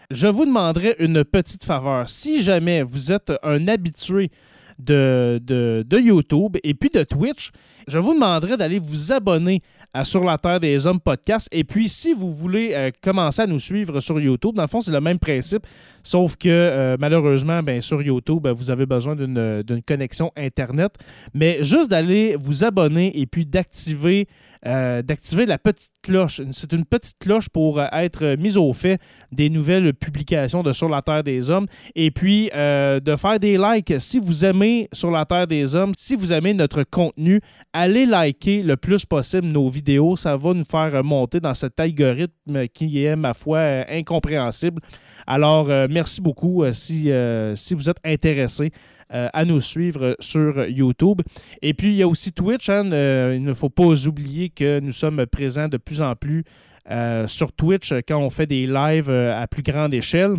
je 0.09 0.27
vous 0.27 0.45
demanderai 0.45 0.95
une 0.99 1.23
petite 1.23 1.63
faveur. 1.63 2.07
Si 2.09 2.41
jamais 2.41 2.81
vous 2.81 3.11
êtes 3.11 3.31
un 3.43 3.67
habitué 3.67 4.31
de, 4.79 5.39
de, 5.43 5.99
YouTube 5.99 6.57
et 6.63 6.73
puis 6.73 6.89
de 6.89 7.03
Twitch, 7.03 7.51
je 7.87 7.97
vous 7.97 8.13
demanderai 8.13 8.57
d'aller 8.57 8.79
vous 8.79 9.11
abonner 9.11 9.59
à 9.93 10.05
Sur 10.05 10.23
la 10.23 10.37
Terre 10.37 10.59
des 10.59 10.85
Hommes 10.85 10.99
podcast. 10.99 11.47
Et 11.51 11.63
puis, 11.63 11.89
si 11.89 12.13
vous 12.13 12.31
voulez 12.31 12.71
euh, 12.73 12.91
commencer 13.01 13.41
à 13.41 13.47
nous 13.47 13.59
suivre 13.59 13.99
sur 13.99 14.19
YouTube, 14.19 14.55
dans 14.55 14.63
le 14.63 14.67
fond, 14.67 14.81
c'est 14.81 14.91
le 14.91 15.01
même 15.01 15.19
principe, 15.19 15.65
sauf 16.03 16.35
que 16.35 16.49
euh, 16.49 16.97
malheureusement, 16.99 17.63
ben, 17.63 17.81
sur 17.81 18.01
YouTube, 18.01 18.43
ben, 18.43 18.51
vous 18.51 18.69
avez 18.69 18.85
besoin 18.85 19.15
d'une 19.15 19.81
connexion 19.85 20.31
Internet. 20.35 20.93
Mais 21.33 21.63
juste 21.63 21.89
d'aller 21.89 22.35
vous 22.39 22.63
abonner 22.63 23.17
et 23.19 23.25
puis 23.25 23.45
d'activer 23.45 24.27
euh, 24.65 25.01
la 25.45 25.57
petite 25.57 25.93
cloche. 26.01 26.41
C'est 26.51 26.73
une 26.73 26.85
petite 26.85 27.17
cloche 27.19 27.49
pour 27.49 27.79
euh, 27.79 27.85
être 27.91 28.35
mise 28.35 28.57
au 28.57 28.73
fait 28.73 28.99
des 29.31 29.49
nouvelles 29.49 29.93
publications 29.93 30.63
de 30.63 30.73
Sur 30.73 30.89
la 30.89 31.01
Terre 31.01 31.23
des 31.23 31.49
Hommes 31.49 31.67
et 31.95 32.11
puis 32.11 32.49
euh, 32.53 32.99
de 32.99 33.15
faire 33.15 33.39
des 33.39 33.57
likes. 33.57 33.93
Si 33.99 34.19
vous 34.19 34.45
aimez 34.45 34.89
Sur 34.91 35.11
la 35.11 35.25
Terre 35.25 35.47
des 35.47 35.75
Hommes, 35.75 35.93
si 35.97 36.15
vous 36.15 36.33
aimez 36.33 36.53
notre 36.53 36.83
contenu, 36.83 37.41
allez 37.73 38.05
liker 38.05 38.63
le 38.63 38.77
plus 38.77 39.05
possible 39.05 39.47
nos 39.47 39.69
vidéos. 39.69 39.76
Ça 40.15 40.35
va 40.35 40.53
nous 40.53 40.63
faire 40.63 41.03
monter 41.03 41.39
dans 41.39 41.53
cet 41.53 41.79
algorithme 41.79 42.67
qui 42.67 43.03
est, 43.03 43.15
ma 43.15 43.33
foi, 43.33 43.85
incompréhensible. 43.89 44.81
Alors, 45.25 45.67
merci 45.89 46.21
beaucoup 46.21 46.63
si, 46.71 47.11
si 47.55 47.73
vous 47.73 47.89
êtes 47.89 47.99
intéressé 48.05 48.71
euh, 49.13 49.29
à 49.31 49.45
nous 49.45 49.61
suivre 49.61 50.17
sur 50.19 50.65
YouTube. 50.67 51.21
Et 51.61 51.73
puis, 51.73 51.91
il 51.91 51.95
y 51.95 52.01
a 52.01 52.07
aussi 52.09 52.33
Twitch. 52.33 52.67
Hein, 52.67 52.91
euh, 52.91 53.35
il 53.37 53.43
ne 53.43 53.53
faut 53.53 53.69
pas 53.69 54.05
oublier 54.05 54.49
que 54.49 54.81
nous 54.81 54.91
sommes 54.91 55.25
présents 55.27 55.69
de 55.69 55.77
plus 55.77 56.01
en 56.01 56.13
plus 56.13 56.43
euh, 56.91 57.25
sur 57.25 57.53
Twitch 57.53 57.93
quand 58.05 58.19
on 58.19 58.29
fait 58.29 58.47
des 58.47 58.67
lives 58.67 59.09
à 59.09 59.47
plus 59.47 59.63
grande 59.63 59.93
échelle. 59.93 60.35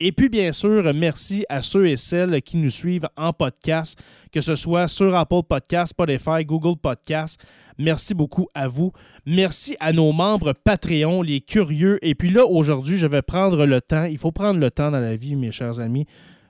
Et 0.00 0.12
puis, 0.12 0.28
bien 0.28 0.52
sûr, 0.52 0.94
merci 0.94 1.44
à 1.48 1.60
ceux 1.60 1.88
et 1.88 1.96
celles 1.96 2.40
qui 2.42 2.56
nous 2.56 2.70
suivent 2.70 3.08
en 3.16 3.32
podcast, 3.32 3.98
que 4.32 4.40
ce 4.40 4.54
soit 4.54 4.86
sur 4.86 5.12
Apple 5.16 5.42
Podcast, 5.48 5.90
Spotify, 5.90 6.44
Google 6.44 6.78
Podcast. 6.80 7.40
Merci 7.78 8.14
beaucoup 8.14 8.48
à 8.54 8.68
vous. 8.68 8.92
Merci 9.26 9.76
à 9.80 9.92
nos 9.92 10.12
membres 10.12 10.52
Patreon, 10.52 11.22
les 11.22 11.40
curieux. 11.40 11.98
Et 12.02 12.14
puis 12.14 12.30
là, 12.30 12.46
aujourd'hui, 12.46 12.96
je 12.96 13.08
vais 13.08 13.22
prendre 13.22 13.66
le 13.66 13.80
temps. 13.80 14.04
Il 14.04 14.18
faut 14.18 14.30
prendre 14.30 14.60
le 14.60 14.70
temps 14.70 14.92
dans 14.92 15.00
la 15.00 15.16
vie, 15.16 15.34
mes 15.34 15.50
chers 15.50 15.80
amis. 15.80 16.06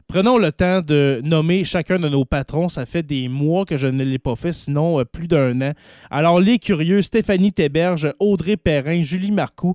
Prenons 0.08 0.38
le 0.38 0.52
temps 0.52 0.80
de 0.80 1.20
nommer 1.22 1.64
chacun 1.64 1.98
de 1.98 2.08
nos 2.08 2.24
patrons. 2.24 2.70
Ça 2.70 2.86
fait 2.86 3.02
des 3.02 3.28
mois 3.28 3.64
que 3.66 3.76
je 3.76 3.86
ne 3.86 4.04
l'ai 4.04 4.18
pas 4.18 4.36
fait, 4.36 4.52
sinon 4.52 5.00
euh, 5.00 5.04
plus 5.04 5.28
d'un 5.28 5.60
an. 5.60 5.72
Alors, 6.10 6.40
les 6.40 6.58
curieux, 6.58 7.02
Stéphanie 7.02 7.52
Théberge, 7.52 8.12
Audrey 8.18 8.56
Perrin, 8.56 9.02
Julie 9.02 9.30
Marcoux, 9.30 9.74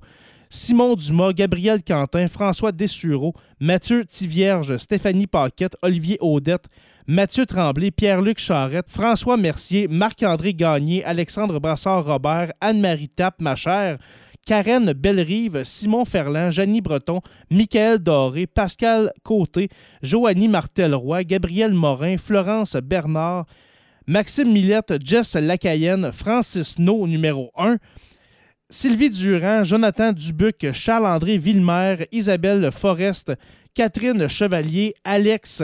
Simon 0.55 0.93
Dumas, 0.93 1.33
Gabriel 1.33 1.81
Quentin, 1.81 2.27
François 2.27 2.71
Dessureau, 2.71 3.33
Mathieu 3.59 4.05
Tivierge, 4.05 4.77
Stéphanie 4.77 5.25
Paquette, 5.25 5.75
Olivier 5.81 6.19
Audette, 6.21 6.67
Mathieu 7.07 7.47
Tremblay, 7.47 7.89
Pierre-Luc 7.89 8.37
Charrette, 8.37 8.87
François 8.87 9.35
Mercier, 9.35 9.87
Marc-André 9.87 10.53
Gagné, 10.53 11.03
Alexandre 11.03 11.59
Brassard-Robert, 11.59 12.53
Anne-Marie 12.61 13.09
Tappe, 13.09 13.41
ma 13.41 13.55
chère, 13.55 13.97
Karen 14.45 14.93
Bellerive, 14.93 15.63
Simon 15.63 16.05
Ferland, 16.05 16.51
Janie 16.51 16.81
Breton, 16.81 17.21
Michael 17.49 17.97
Doré, 17.97 18.45
Pascal 18.45 19.11
Côté, 19.23 19.69
Joanie 20.03 20.49
Martel-Roy, 20.49 21.23
Gabriel 21.23 21.73
Morin, 21.73 22.17
Florence 22.19 22.75
Bernard, 22.75 23.47
Maxime 24.05 24.51
Millette, 24.51 25.03
Jess 25.03 25.33
Lacayenne, 25.33 26.11
Francis 26.11 26.77
No, 26.77 27.07
numéro 27.07 27.49
1, 27.57 27.77
Sylvie 28.73 29.12
Durand, 29.12 29.63
Jonathan 29.63 30.13
Dubuc, 30.13 30.71
Charles-André 30.73 31.38
Villemer, 31.38 32.07
Isabelle 32.12 32.71
Forest, 32.71 33.31
Catherine 33.75 34.27
Chevalier, 34.27 34.95
Alex, 35.03 35.62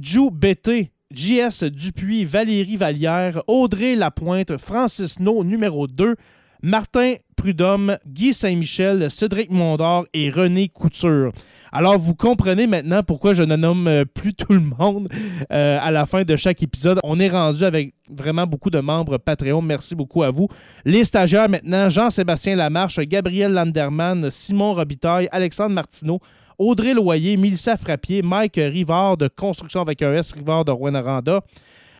Jou 0.00 0.30
Bété, 0.30 0.92
JS 1.10 1.64
Dupuis, 1.64 2.24
Valérie 2.24 2.76
Vallière, 2.76 3.42
Audrey 3.48 3.96
Lapointe, 3.96 4.56
Francis 4.56 5.18
No, 5.18 5.42
numéro 5.42 5.88
2, 5.88 6.14
Martin 6.62 7.14
Prudhomme, 7.34 7.98
Guy 8.06 8.32
Saint-Michel, 8.32 9.10
Cédric 9.10 9.50
Mondor 9.50 10.06
et 10.14 10.30
René 10.30 10.68
Couture. 10.68 11.32
Alors, 11.76 11.98
vous 11.98 12.14
comprenez 12.14 12.68
maintenant 12.68 13.02
pourquoi 13.02 13.34
je 13.34 13.42
ne 13.42 13.56
nomme 13.56 13.88
euh, 13.88 14.04
plus 14.04 14.32
tout 14.32 14.52
le 14.52 14.60
monde 14.60 15.08
euh, 15.50 15.76
à 15.82 15.90
la 15.90 16.06
fin 16.06 16.22
de 16.22 16.36
chaque 16.36 16.62
épisode. 16.62 17.00
On 17.02 17.18
est 17.18 17.28
rendu 17.28 17.64
avec 17.64 17.94
vraiment 18.08 18.46
beaucoup 18.46 18.70
de 18.70 18.78
membres 18.78 19.18
Patreon. 19.18 19.60
Merci 19.60 19.96
beaucoup 19.96 20.22
à 20.22 20.30
vous. 20.30 20.46
Les 20.84 21.02
stagiaires 21.02 21.48
maintenant, 21.48 21.88
Jean-Sébastien 21.88 22.54
Lamarche, 22.54 23.00
Gabriel 23.00 23.52
Landerman, 23.52 24.30
Simon 24.30 24.74
Robitaille, 24.74 25.28
Alexandre 25.32 25.74
Martineau, 25.74 26.20
Audrey 26.58 26.94
Loyer, 26.94 27.36
Mélissa 27.36 27.76
Frappier, 27.76 28.22
Mike 28.22 28.54
Rivard 28.54 29.16
de 29.16 29.26
Construction 29.26 29.80
avec 29.80 30.00
un 30.00 30.14
S, 30.14 30.30
Rivard 30.30 30.64
de 30.64 30.70
Rouen-Aranda, 30.70 31.40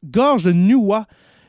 Gorge 0.05 0.45
de 0.45 0.55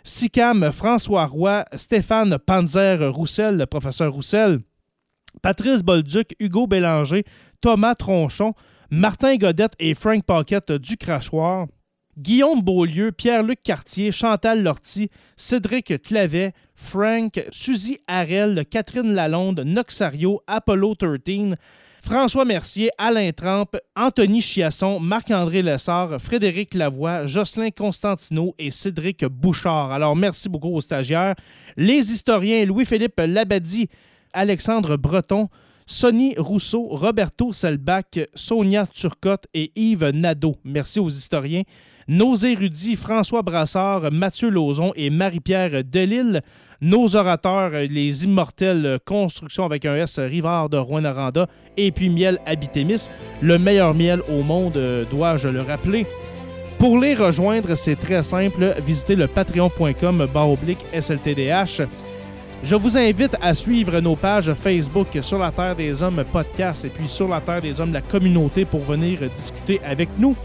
Sicam, 0.03 0.71
François 0.71 1.27
Roy, 1.27 1.63
Stéphane 1.75 2.39
Panzer-Roussel, 2.39 3.57
le 3.57 3.67
professeur 3.67 4.11
Roussel, 4.11 4.61
Patrice 5.45 5.83
Bolduc, 5.83 6.33
Hugo 6.39 6.65
Bélanger, 6.65 7.23
Thomas 7.61 7.93
Tronchon, 7.93 8.55
Martin 8.89 9.35
Godette 9.35 9.75
et 9.77 9.93
Frank 9.93 10.25
Paquette 10.25 10.71
du 10.71 10.97
Crachoir, 10.97 11.67
Guillaume 12.17 12.63
Beaulieu, 12.63 13.11
Pierre-Luc 13.11 13.61
Cartier, 13.61 14.11
Chantal 14.11 14.63
Lortie, 14.63 15.11
Cédric 15.35 16.01
Clavet, 16.01 16.53
Frank, 16.73 17.45
Suzy 17.51 17.99
Harel, 18.07 18.65
Catherine 18.71 19.13
Lalonde, 19.13 19.59
Noxario, 19.59 20.41
Apollo 20.47 20.95
13, 20.95 21.53
François 22.01 22.45
Mercier, 22.45 22.89
Alain 22.97 23.31
Trampe, 23.31 23.77
Anthony 23.95 24.41
Chiasson, 24.41 24.99
Marc-André 24.99 25.61
Lessard, 25.61 26.19
Frédéric 26.19 26.73
Lavoie, 26.73 27.27
Jocelyn 27.27 27.69
Constantino 27.69 28.55
et 28.57 28.71
Cédric 28.71 29.23
Bouchard. 29.25 29.91
Alors, 29.91 30.15
merci 30.15 30.49
beaucoup 30.49 30.75
aux 30.75 30.81
stagiaires. 30.81 31.35
Les 31.77 32.11
historiens 32.11 32.65
Louis-Philippe 32.65 33.21
Labadie, 33.27 33.89
Alexandre 34.35 34.97
Breton, 34.97 35.49
Sonny 35.87 36.35
Rousseau, 36.37 36.87
Roberto 36.91 37.51
Selbach, 37.51 38.19
Sonia 38.35 38.85
Turcotte 38.85 39.47
et 39.55 39.71
Yves 39.75 40.11
Nadeau. 40.13 40.57
Merci 40.63 40.99
aux 40.99 41.09
historiens. 41.09 41.63
Nos 42.07 42.35
érudits 42.35 42.95
François 42.95 43.41
Brassard, 43.41 44.11
Mathieu 44.11 44.49
Lauzon 44.49 44.93
et 44.95 45.09
Marie-Pierre 45.09 45.83
Delille 45.83 46.41
nos 46.81 47.15
orateurs, 47.15 47.71
les 47.71 48.25
immortels 48.25 48.99
Construction 49.05 49.65
avec 49.65 49.85
un 49.85 49.95
S, 49.95 50.19
Rivard 50.19 50.69
de 50.69 50.77
Rouen-Aranda, 50.77 51.47
et 51.77 51.91
puis 51.91 52.09
Miel 52.09 52.39
Habitémis, 52.45 53.09
le 53.41 53.57
meilleur 53.57 53.93
miel 53.93 54.21
au 54.29 54.43
monde, 54.43 54.77
euh, 54.77 55.05
dois-je 55.09 55.47
le 55.47 55.61
rappeler. 55.61 56.05
Pour 56.77 56.99
les 56.99 57.15
rejoindre, 57.15 57.75
c'est 57.75 57.95
très 57.95 58.21
simple, 58.23 58.75
visitez 58.85 59.15
le 59.15 59.27
patreon.com 59.27 60.27
oblique 60.35 60.85
SLTDH. 60.93 61.81
Je 62.63 62.75
vous 62.75 62.97
invite 62.97 63.35
à 63.41 63.53
suivre 63.53 63.99
nos 63.99 64.15
pages 64.15 64.53
Facebook 64.53 65.07
sur 65.21 65.37
la 65.37 65.51
Terre 65.51 65.75
des 65.75 66.01
Hommes 66.01 66.23
podcast 66.31 66.85
et 66.85 66.89
puis 66.89 67.07
sur 67.07 67.27
la 67.27 67.41
Terre 67.41 67.61
des 67.61 67.79
Hommes 67.79 67.93
la 67.93 68.01
communauté 68.01 68.65
pour 68.65 68.81
venir 68.81 69.19
discuter 69.35 69.79
avec 69.85 70.09
nous. 70.17 70.35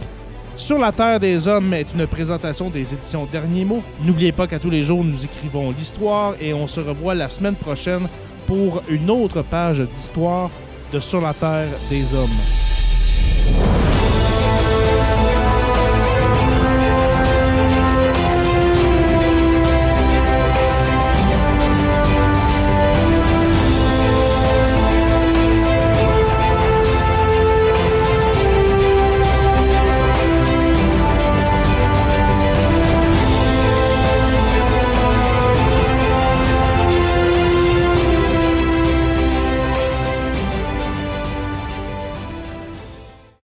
Sur 0.57 0.79
la 0.79 0.93
Terre 0.93 1.21
des 1.21 1.49
Hommes 1.49 1.73
est 1.73 1.87
une 1.95 2.07
présentation 2.07 2.69
des 2.69 2.93
éditions 2.93 3.27
Derniers 3.31 3.65
mots. 3.65 3.83
N'oubliez 4.05 4.33
pas 4.33 4.47
qu'à 4.47 4.59
tous 4.59 4.71
les 4.71 4.83
jours, 4.83 5.03
nous 5.03 5.25
écrivons 5.25 5.71
l'histoire 5.71 6.35
et 6.41 6.53
on 6.53 6.67
se 6.67 6.81
revoit 6.81 7.15
la 7.15 7.29
semaine 7.29 7.55
prochaine 7.57 8.07
pour 8.47 8.83
une 8.91 9.11
autre 9.11 9.43
page 9.43 9.81
d'histoire 9.81 10.51
de 10.93 11.01
Sur 11.01 11.21
la 11.23 11.33
Terre 11.33 11.69
des 11.89 12.15
Hommes. 12.15 12.70